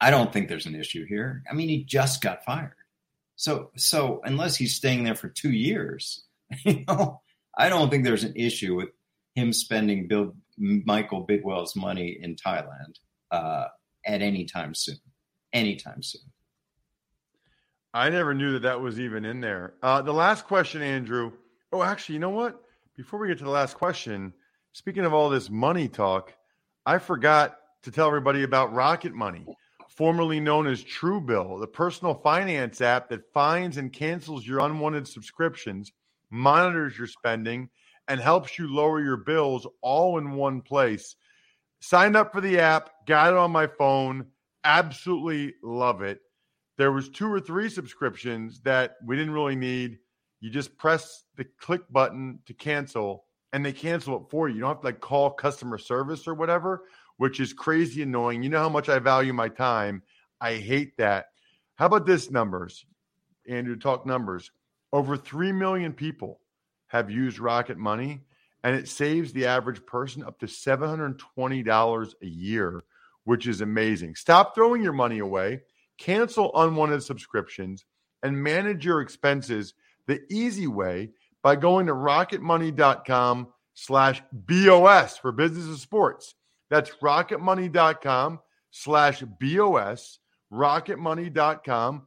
I 0.00 0.10
don't 0.10 0.32
think 0.32 0.48
there's 0.48 0.66
an 0.66 0.74
issue 0.74 1.06
here. 1.06 1.42
I 1.48 1.54
mean, 1.54 1.68
he 1.68 1.84
just 1.84 2.22
got 2.22 2.44
fired. 2.44 2.74
So 3.36 3.70
so 3.76 4.20
unless 4.24 4.56
he's 4.56 4.74
staying 4.74 5.04
there 5.04 5.14
for 5.14 5.28
two 5.28 5.52
years, 5.52 6.24
you 6.64 6.84
know, 6.88 7.20
I 7.56 7.68
don't 7.68 7.90
think 7.90 8.04
there's 8.04 8.24
an 8.24 8.34
issue 8.34 8.74
with 8.74 8.88
him 9.34 9.52
spending 9.52 10.08
Bill 10.08 10.34
Michael 10.60 11.26
Bidwill's 11.26 11.74
money 11.74 12.18
in 12.20 12.36
Thailand. 12.36 12.94
Uh, 13.30 13.66
at 14.06 14.22
any 14.22 14.44
time 14.44 14.74
soon. 14.74 14.98
Anytime 15.52 16.02
soon. 16.02 16.22
I 17.92 18.08
never 18.08 18.34
knew 18.34 18.52
that 18.52 18.62
that 18.62 18.80
was 18.80 19.00
even 19.00 19.24
in 19.24 19.40
there. 19.40 19.74
Uh, 19.82 20.00
the 20.02 20.12
last 20.12 20.46
question, 20.46 20.80
Andrew. 20.80 21.32
Oh, 21.72 21.82
actually, 21.82 22.14
you 22.14 22.20
know 22.20 22.30
what? 22.30 22.62
Before 22.96 23.18
we 23.18 23.28
get 23.28 23.38
to 23.38 23.44
the 23.44 23.50
last 23.50 23.76
question, 23.76 24.32
speaking 24.72 25.04
of 25.04 25.12
all 25.12 25.28
this 25.28 25.50
money 25.50 25.88
talk, 25.88 26.34
I 26.86 26.98
forgot 26.98 27.56
to 27.82 27.90
tell 27.90 28.06
everybody 28.06 28.44
about 28.44 28.72
Rocket 28.72 29.12
Money, 29.12 29.44
formerly 29.88 30.38
known 30.38 30.66
as 30.66 30.84
Truebill, 30.84 31.60
the 31.60 31.66
personal 31.66 32.14
finance 32.14 32.80
app 32.80 33.08
that 33.08 33.32
finds 33.32 33.76
and 33.76 33.92
cancels 33.92 34.46
your 34.46 34.60
unwanted 34.60 35.08
subscriptions, 35.08 35.90
monitors 36.30 36.96
your 36.96 37.06
spending, 37.06 37.68
and 38.08 38.20
helps 38.20 38.58
you 38.58 38.72
lower 38.72 39.02
your 39.02 39.16
bills 39.16 39.66
all 39.82 40.18
in 40.18 40.32
one 40.32 40.60
place. 40.60 41.16
Signed 41.80 42.16
up 42.16 42.32
for 42.32 42.40
the 42.40 42.58
app, 42.58 42.90
got 43.06 43.32
it 43.32 43.38
on 43.38 43.50
my 43.50 43.66
phone, 43.66 44.26
absolutely 44.64 45.54
love 45.62 46.02
it. 46.02 46.20
There 46.76 46.92
was 46.92 47.08
two 47.08 47.30
or 47.30 47.40
three 47.40 47.68
subscriptions 47.68 48.60
that 48.62 48.96
we 49.04 49.16
didn't 49.16 49.34
really 49.34 49.56
need. 49.56 49.98
You 50.40 50.50
just 50.50 50.76
press 50.78 51.24
the 51.36 51.44
click 51.58 51.82
button 51.90 52.38
to 52.46 52.54
cancel 52.54 53.24
and 53.52 53.64
they 53.64 53.72
cancel 53.72 54.16
it 54.16 54.30
for 54.30 54.48
you. 54.48 54.56
You 54.56 54.60
don't 54.62 54.70
have 54.70 54.80
to 54.80 54.86
like 54.86 55.00
call 55.00 55.30
customer 55.30 55.78
service 55.78 56.26
or 56.26 56.34
whatever, 56.34 56.84
which 57.18 57.40
is 57.40 57.52
crazy 57.52 58.02
annoying. 58.02 58.42
You 58.42 58.48
know 58.48 58.60
how 58.60 58.68
much 58.68 58.88
I 58.88 58.98
value 58.98 59.32
my 59.32 59.48
time. 59.48 60.02
I 60.40 60.54
hate 60.54 60.96
that. 60.96 61.26
How 61.76 61.86
about 61.86 62.06
this 62.06 62.30
numbers? 62.30 62.84
Andrew, 63.48 63.76
talk 63.76 64.06
numbers. 64.06 64.50
Over 64.92 65.16
3 65.16 65.52
million 65.52 65.92
people 65.92 66.40
have 66.90 67.10
used 67.10 67.38
Rocket 67.38 67.78
Money, 67.78 68.20
and 68.64 68.74
it 68.74 68.88
saves 68.88 69.32
the 69.32 69.46
average 69.46 69.86
person 69.86 70.24
up 70.24 70.38
to 70.40 70.46
$720 70.46 72.14
a 72.20 72.26
year, 72.26 72.82
which 73.24 73.46
is 73.46 73.60
amazing. 73.60 74.16
Stop 74.16 74.54
throwing 74.54 74.82
your 74.82 74.92
money 74.92 75.20
away, 75.20 75.60
cancel 75.98 76.50
unwanted 76.54 77.02
subscriptions, 77.02 77.84
and 78.24 78.42
manage 78.42 78.84
your 78.84 79.00
expenses 79.00 79.74
the 80.08 80.20
easy 80.30 80.66
way 80.66 81.10
by 81.42 81.54
going 81.54 81.86
to 81.86 81.94
rocketmoney.com 81.94 83.48
slash 83.74 84.20
BOS 84.32 85.16
for 85.16 85.30
business 85.30 85.66
and 85.66 85.78
sports. 85.78 86.34
That's 86.70 86.90
rocketmoney.com 87.02 88.40
slash 88.72 89.22
BOS, 89.40 90.18
rocketmoney.com 90.52 92.06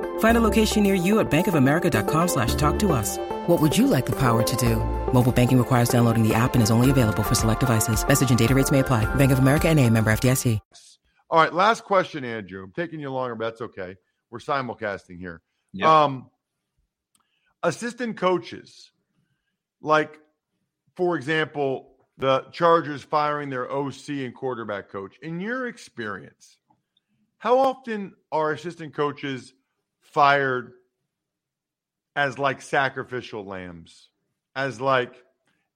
Find 0.21 0.37
a 0.37 0.41
location 0.41 0.83
near 0.83 0.93
you 0.93 1.19
at 1.19 1.31
bankofamerica.com 1.31 2.27
slash 2.27 2.53
talk 2.53 2.77
to 2.79 2.91
us. 2.91 3.17
What 3.47 3.59
would 3.59 3.75
you 3.75 3.87
like 3.87 4.05
the 4.05 4.15
power 4.15 4.43
to 4.43 4.55
do? 4.55 4.75
Mobile 5.13 5.31
banking 5.31 5.57
requires 5.57 5.89
downloading 5.89 6.21
the 6.21 6.35
app 6.35 6.53
and 6.53 6.61
is 6.61 6.69
only 6.69 6.91
available 6.91 7.23
for 7.23 7.33
select 7.33 7.59
devices. 7.59 8.07
Message 8.07 8.29
and 8.29 8.37
data 8.37 8.53
rates 8.53 8.71
may 8.71 8.79
apply. 8.79 9.05
Bank 9.15 9.31
of 9.31 9.39
America 9.39 9.67
and 9.67 9.79
a 9.79 9.89
member 9.89 10.11
FDIC. 10.11 10.59
All 11.31 11.39
right, 11.39 11.51
last 11.53 11.85
question, 11.85 12.23
Andrew. 12.23 12.63
I'm 12.63 12.71
taking 12.73 12.99
you 12.99 13.09
longer, 13.09 13.33
but 13.33 13.45
that's 13.45 13.61
okay. 13.61 13.95
We're 14.29 14.39
simulcasting 14.39 15.17
here. 15.17 15.41
Yep. 15.73 15.87
Um, 15.87 16.29
assistant 17.63 18.17
coaches, 18.17 18.91
like, 19.81 20.19
for 20.97 21.15
example, 21.15 21.95
the 22.17 22.41
Chargers 22.51 23.01
firing 23.01 23.49
their 23.49 23.71
OC 23.71 24.09
and 24.09 24.35
quarterback 24.35 24.89
coach. 24.89 25.15
In 25.23 25.39
your 25.39 25.67
experience, 25.67 26.57
how 27.39 27.57
often 27.57 28.13
are 28.31 28.51
assistant 28.51 28.93
coaches 28.93 29.53
fired 30.13 30.73
as 32.15 32.37
like 32.37 32.61
sacrificial 32.61 33.45
lambs, 33.45 34.09
as 34.55 34.81
like 34.81 35.15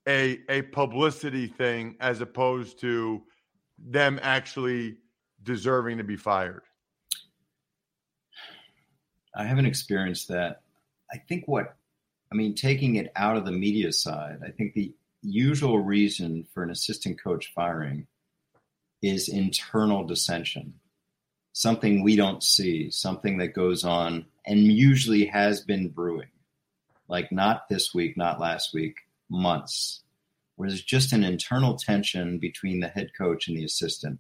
a 0.08 0.39
a 0.50 0.62
publicity 0.63 1.48
thing, 1.48 1.95
as 2.00 2.21
opposed 2.21 2.80
to 2.82 3.24
them 3.78 4.19
actually 4.21 4.98
deserving 5.43 5.98
to 5.98 6.04
be 6.04 6.17
fired? 6.17 6.63
I 9.36 9.43
haven't 9.43 9.65
experienced 9.65 10.30
that. 10.30 10.62
I 11.12 11.17
think 11.17 11.48
what, 11.48 11.76
I 12.32 12.36
mean, 12.36 12.56
taking 12.56 12.95
it 12.95 13.12
out 13.15 13.38
of 13.38 13.45
the 13.45 13.52
media 13.52 13.91
side, 13.91 14.39
I 14.45 14.52
think 14.52 14.74
the 14.74 14.93
usual 15.21 15.80
reason 15.80 16.48
for 16.54 16.63
an 16.63 16.71
assistant 16.71 17.21
coach 17.21 17.52
firing 17.54 18.08
is 19.02 19.28
internal 19.28 20.06
dissension, 20.06 20.74
something 21.55 22.03
we 22.03 22.17
don't 22.17 22.43
see, 22.43 22.91
something 22.91 23.37
that 23.37 23.53
goes 23.53 23.85
on 23.85 24.25
and 24.45 24.59
usually 24.59 25.25
has 25.25 25.61
been 25.61 25.87
brewing, 25.87 26.27
like 27.07 27.31
not 27.31 27.69
this 27.69 27.93
week, 27.93 28.17
not 28.17 28.41
last 28.41 28.73
week, 28.73 28.97
months, 29.29 30.01
where 30.57 30.67
there's 30.67 30.83
just 30.83 31.13
an 31.13 31.23
internal 31.23 31.77
tension 31.77 32.39
between 32.39 32.81
the 32.81 32.89
head 32.89 33.11
coach 33.17 33.47
and 33.47 33.57
the 33.57 33.63
assistant. 33.63 34.19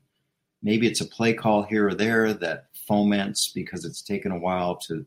Maybe 0.63 0.87
it's 0.87 1.01
a 1.01 1.05
play 1.05 1.33
call 1.33 1.63
here 1.63 1.89
or 1.89 1.93
there 1.93 2.33
that 2.33 2.67
foments 2.87 3.51
because 3.53 3.83
it's 3.83 4.01
taken 4.01 4.31
a 4.31 4.39
while 4.39 4.77
to 4.87 5.05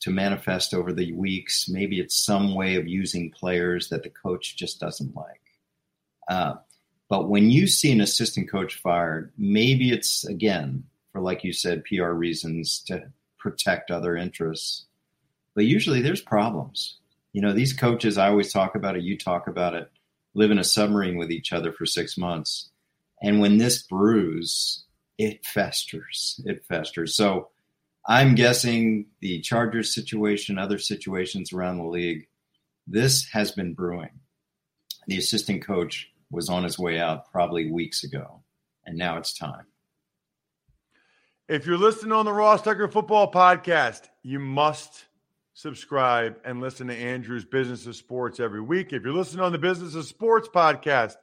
to 0.00 0.10
manifest 0.10 0.72
over 0.72 0.90
the 0.90 1.12
weeks. 1.12 1.68
Maybe 1.68 2.00
it's 2.00 2.16
some 2.16 2.54
way 2.54 2.76
of 2.76 2.88
using 2.88 3.30
players 3.30 3.90
that 3.90 4.02
the 4.02 4.10
coach 4.10 4.56
just 4.56 4.80
doesn't 4.80 5.14
like. 5.14 5.42
Uh, 6.26 6.54
but 7.10 7.28
when 7.28 7.50
you 7.50 7.66
see 7.66 7.92
an 7.92 8.00
assistant 8.00 8.50
coach 8.50 8.76
fired, 8.76 9.32
maybe 9.36 9.92
it's 9.92 10.24
again 10.24 10.84
for, 11.12 11.20
like 11.20 11.44
you 11.44 11.52
said, 11.52 11.84
PR 11.84 12.10
reasons 12.10 12.82
to 12.86 13.10
protect 13.38 13.90
other 13.90 14.16
interests. 14.16 14.86
But 15.54 15.64
usually 15.64 16.00
there's 16.00 16.22
problems. 16.22 16.98
You 17.32 17.42
know, 17.42 17.52
these 17.52 17.72
coaches, 17.72 18.18
I 18.18 18.28
always 18.28 18.52
talk 18.52 18.74
about 18.74 18.96
it, 18.96 19.02
you 19.02 19.16
talk 19.16 19.46
about 19.46 19.74
it, 19.74 19.90
live 20.34 20.50
in 20.50 20.58
a 20.58 20.64
submarine 20.64 21.16
with 21.16 21.30
each 21.30 21.52
other 21.52 21.72
for 21.72 21.86
six 21.86 22.16
months. 22.16 22.70
And 23.22 23.40
when 23.40 23.58
this 23.58 23.82
brews, 23.82 24.84
it 25.18 25.44
festers. 25.44 26.40
It 26.44 26.64
festers. 26.64 27.14
So 27.14 27.50
I'm 28.06 28.34
guessing 28.34 29.06
the 29.20 29.40
Chargers 29.40 29.94
situation, 29.94 30.58
other 30.58 30.78
situations 30.78 31.52
around 31.52 31.78
the 31.78 31.84
league, 31.84 32.26
this 32.86 33.28
has 33.32 33.52
been 33.52 33.74
brewing. 33.74 34.10
The 35.06 35.18
assistant 35.18 35.64
coach 35.64 36.10
was 36.30 36.48
on 36.48 36.64
his 36.64 36.78
way 36.78 36.98
out 36.98 37.30
probably 37.30 37.70
weeks 37.70 38.02
ago, 38.02 38.42
and 38.84 38.96
now 38.96 39.18
it's 39.18 39.36
time. 39.36 39.66
If 41.48 41.66
you're 41.66 41.76
listening 41.76 42.12
on 42.12 42.24
the 42.24 42.32
Ross 42.32 42.62
Tucker 42.62 42.86
Football 42.86 43.32
Podcast, 43.32 44.02
you 44.22 44.38
must 44.38 45.06
subscribe 45.54 46.36
and 46.44 46.60
listen 46.60 46.86
to 46.86 46.94
Andrew's 46.94 47.44
Business 47.44 47.84
of 47.86 47.96
Sports 47.96 48.38
every 48.38 48.60
week. 48.60 48.92
If 48.92 49.02
you're 49.02 49.12
listening 49.12 49.44
on 49.44 49.50
the 49.50 49.58
Business 49.58 49.96
of 49.96 50.04
Sports 50.04 50.48
Podcast, 50.48 51.16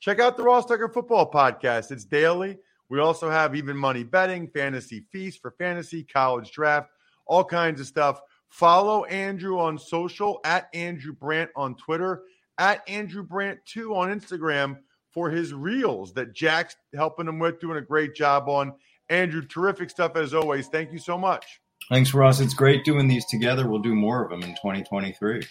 check 0.00 0.18
out 0.18 0.38
the 0.38 0.42
Ross 0.44 0.64
Tucker 0.64 0.88
Football 0.88 1.30
Podcast. 1.30 1.90
It's 1.90 2.06
daily. 2.06 2.56
We 2.88 3.00
also 3.00 3.28
have 3.28 3.54
even 3.54 3.76
money 3.76 4.02
betting, 4.02 4.48
fantasy 4.48 5.04
feast 5.12 5.42
for 5.42 5.50
fantasy, 5.58 6.04
college 6.04 6.52
draft, 6.52 6.88
all 7.26 7.44
kinds 7.44 7.78
of 7.78 7.86
stuff. 7.86 8.22
Follow 8.48 9.04
Andrew 9.04 9.58
on 9.58 9.78
social 9.78 10.40
at 10.46 10.70
Andrew 10.72 11.12
Brandt 11.12 11.50
on 11.54 11.74
Twitter, 11.76 12.22
at 12.56 12.82
Andrew 12.88 13.22
Brandt 13.22 13.60
2 13.66 13.94
on 13.94 14.08
Instagram 14.08 14.78
for 15.10 15.28
his 15.28 15.52
reels 15.52 16.14
that 16.14 16.32
Jack's 16.32 16.76
helping 16.94 17.28
him 17.28 17.38
with, 17.38 17.60
doing 17.60 17.76
a 17.76 17.82
great 17.82 18.14
job 18.14 18.48
on. 18.48 18.72
Andrew, 19.08 19.42
terrific 19.42 19.90
stuff 19.90 20.16
as 20.16 20.34
always. 20.34 20.68
Thank 20.68 20.92
you 20.92 20.98
so 20.98 21.16
much. 21.16 21.60
Thanks, 21.88 22.12
Ross. 22.12 22.40
It's 22.40 22.54
great 22.54 22.84
doing 22.84 23.06
these 23.06 23.26
together. 23.26 23.68
We'll 23.68 23.80
do 23.80 23.94
more 23.94 24.24
of 24.24 24.30
them 24.30 24.42
in 24.42 24.50
2023. 24.56 25.42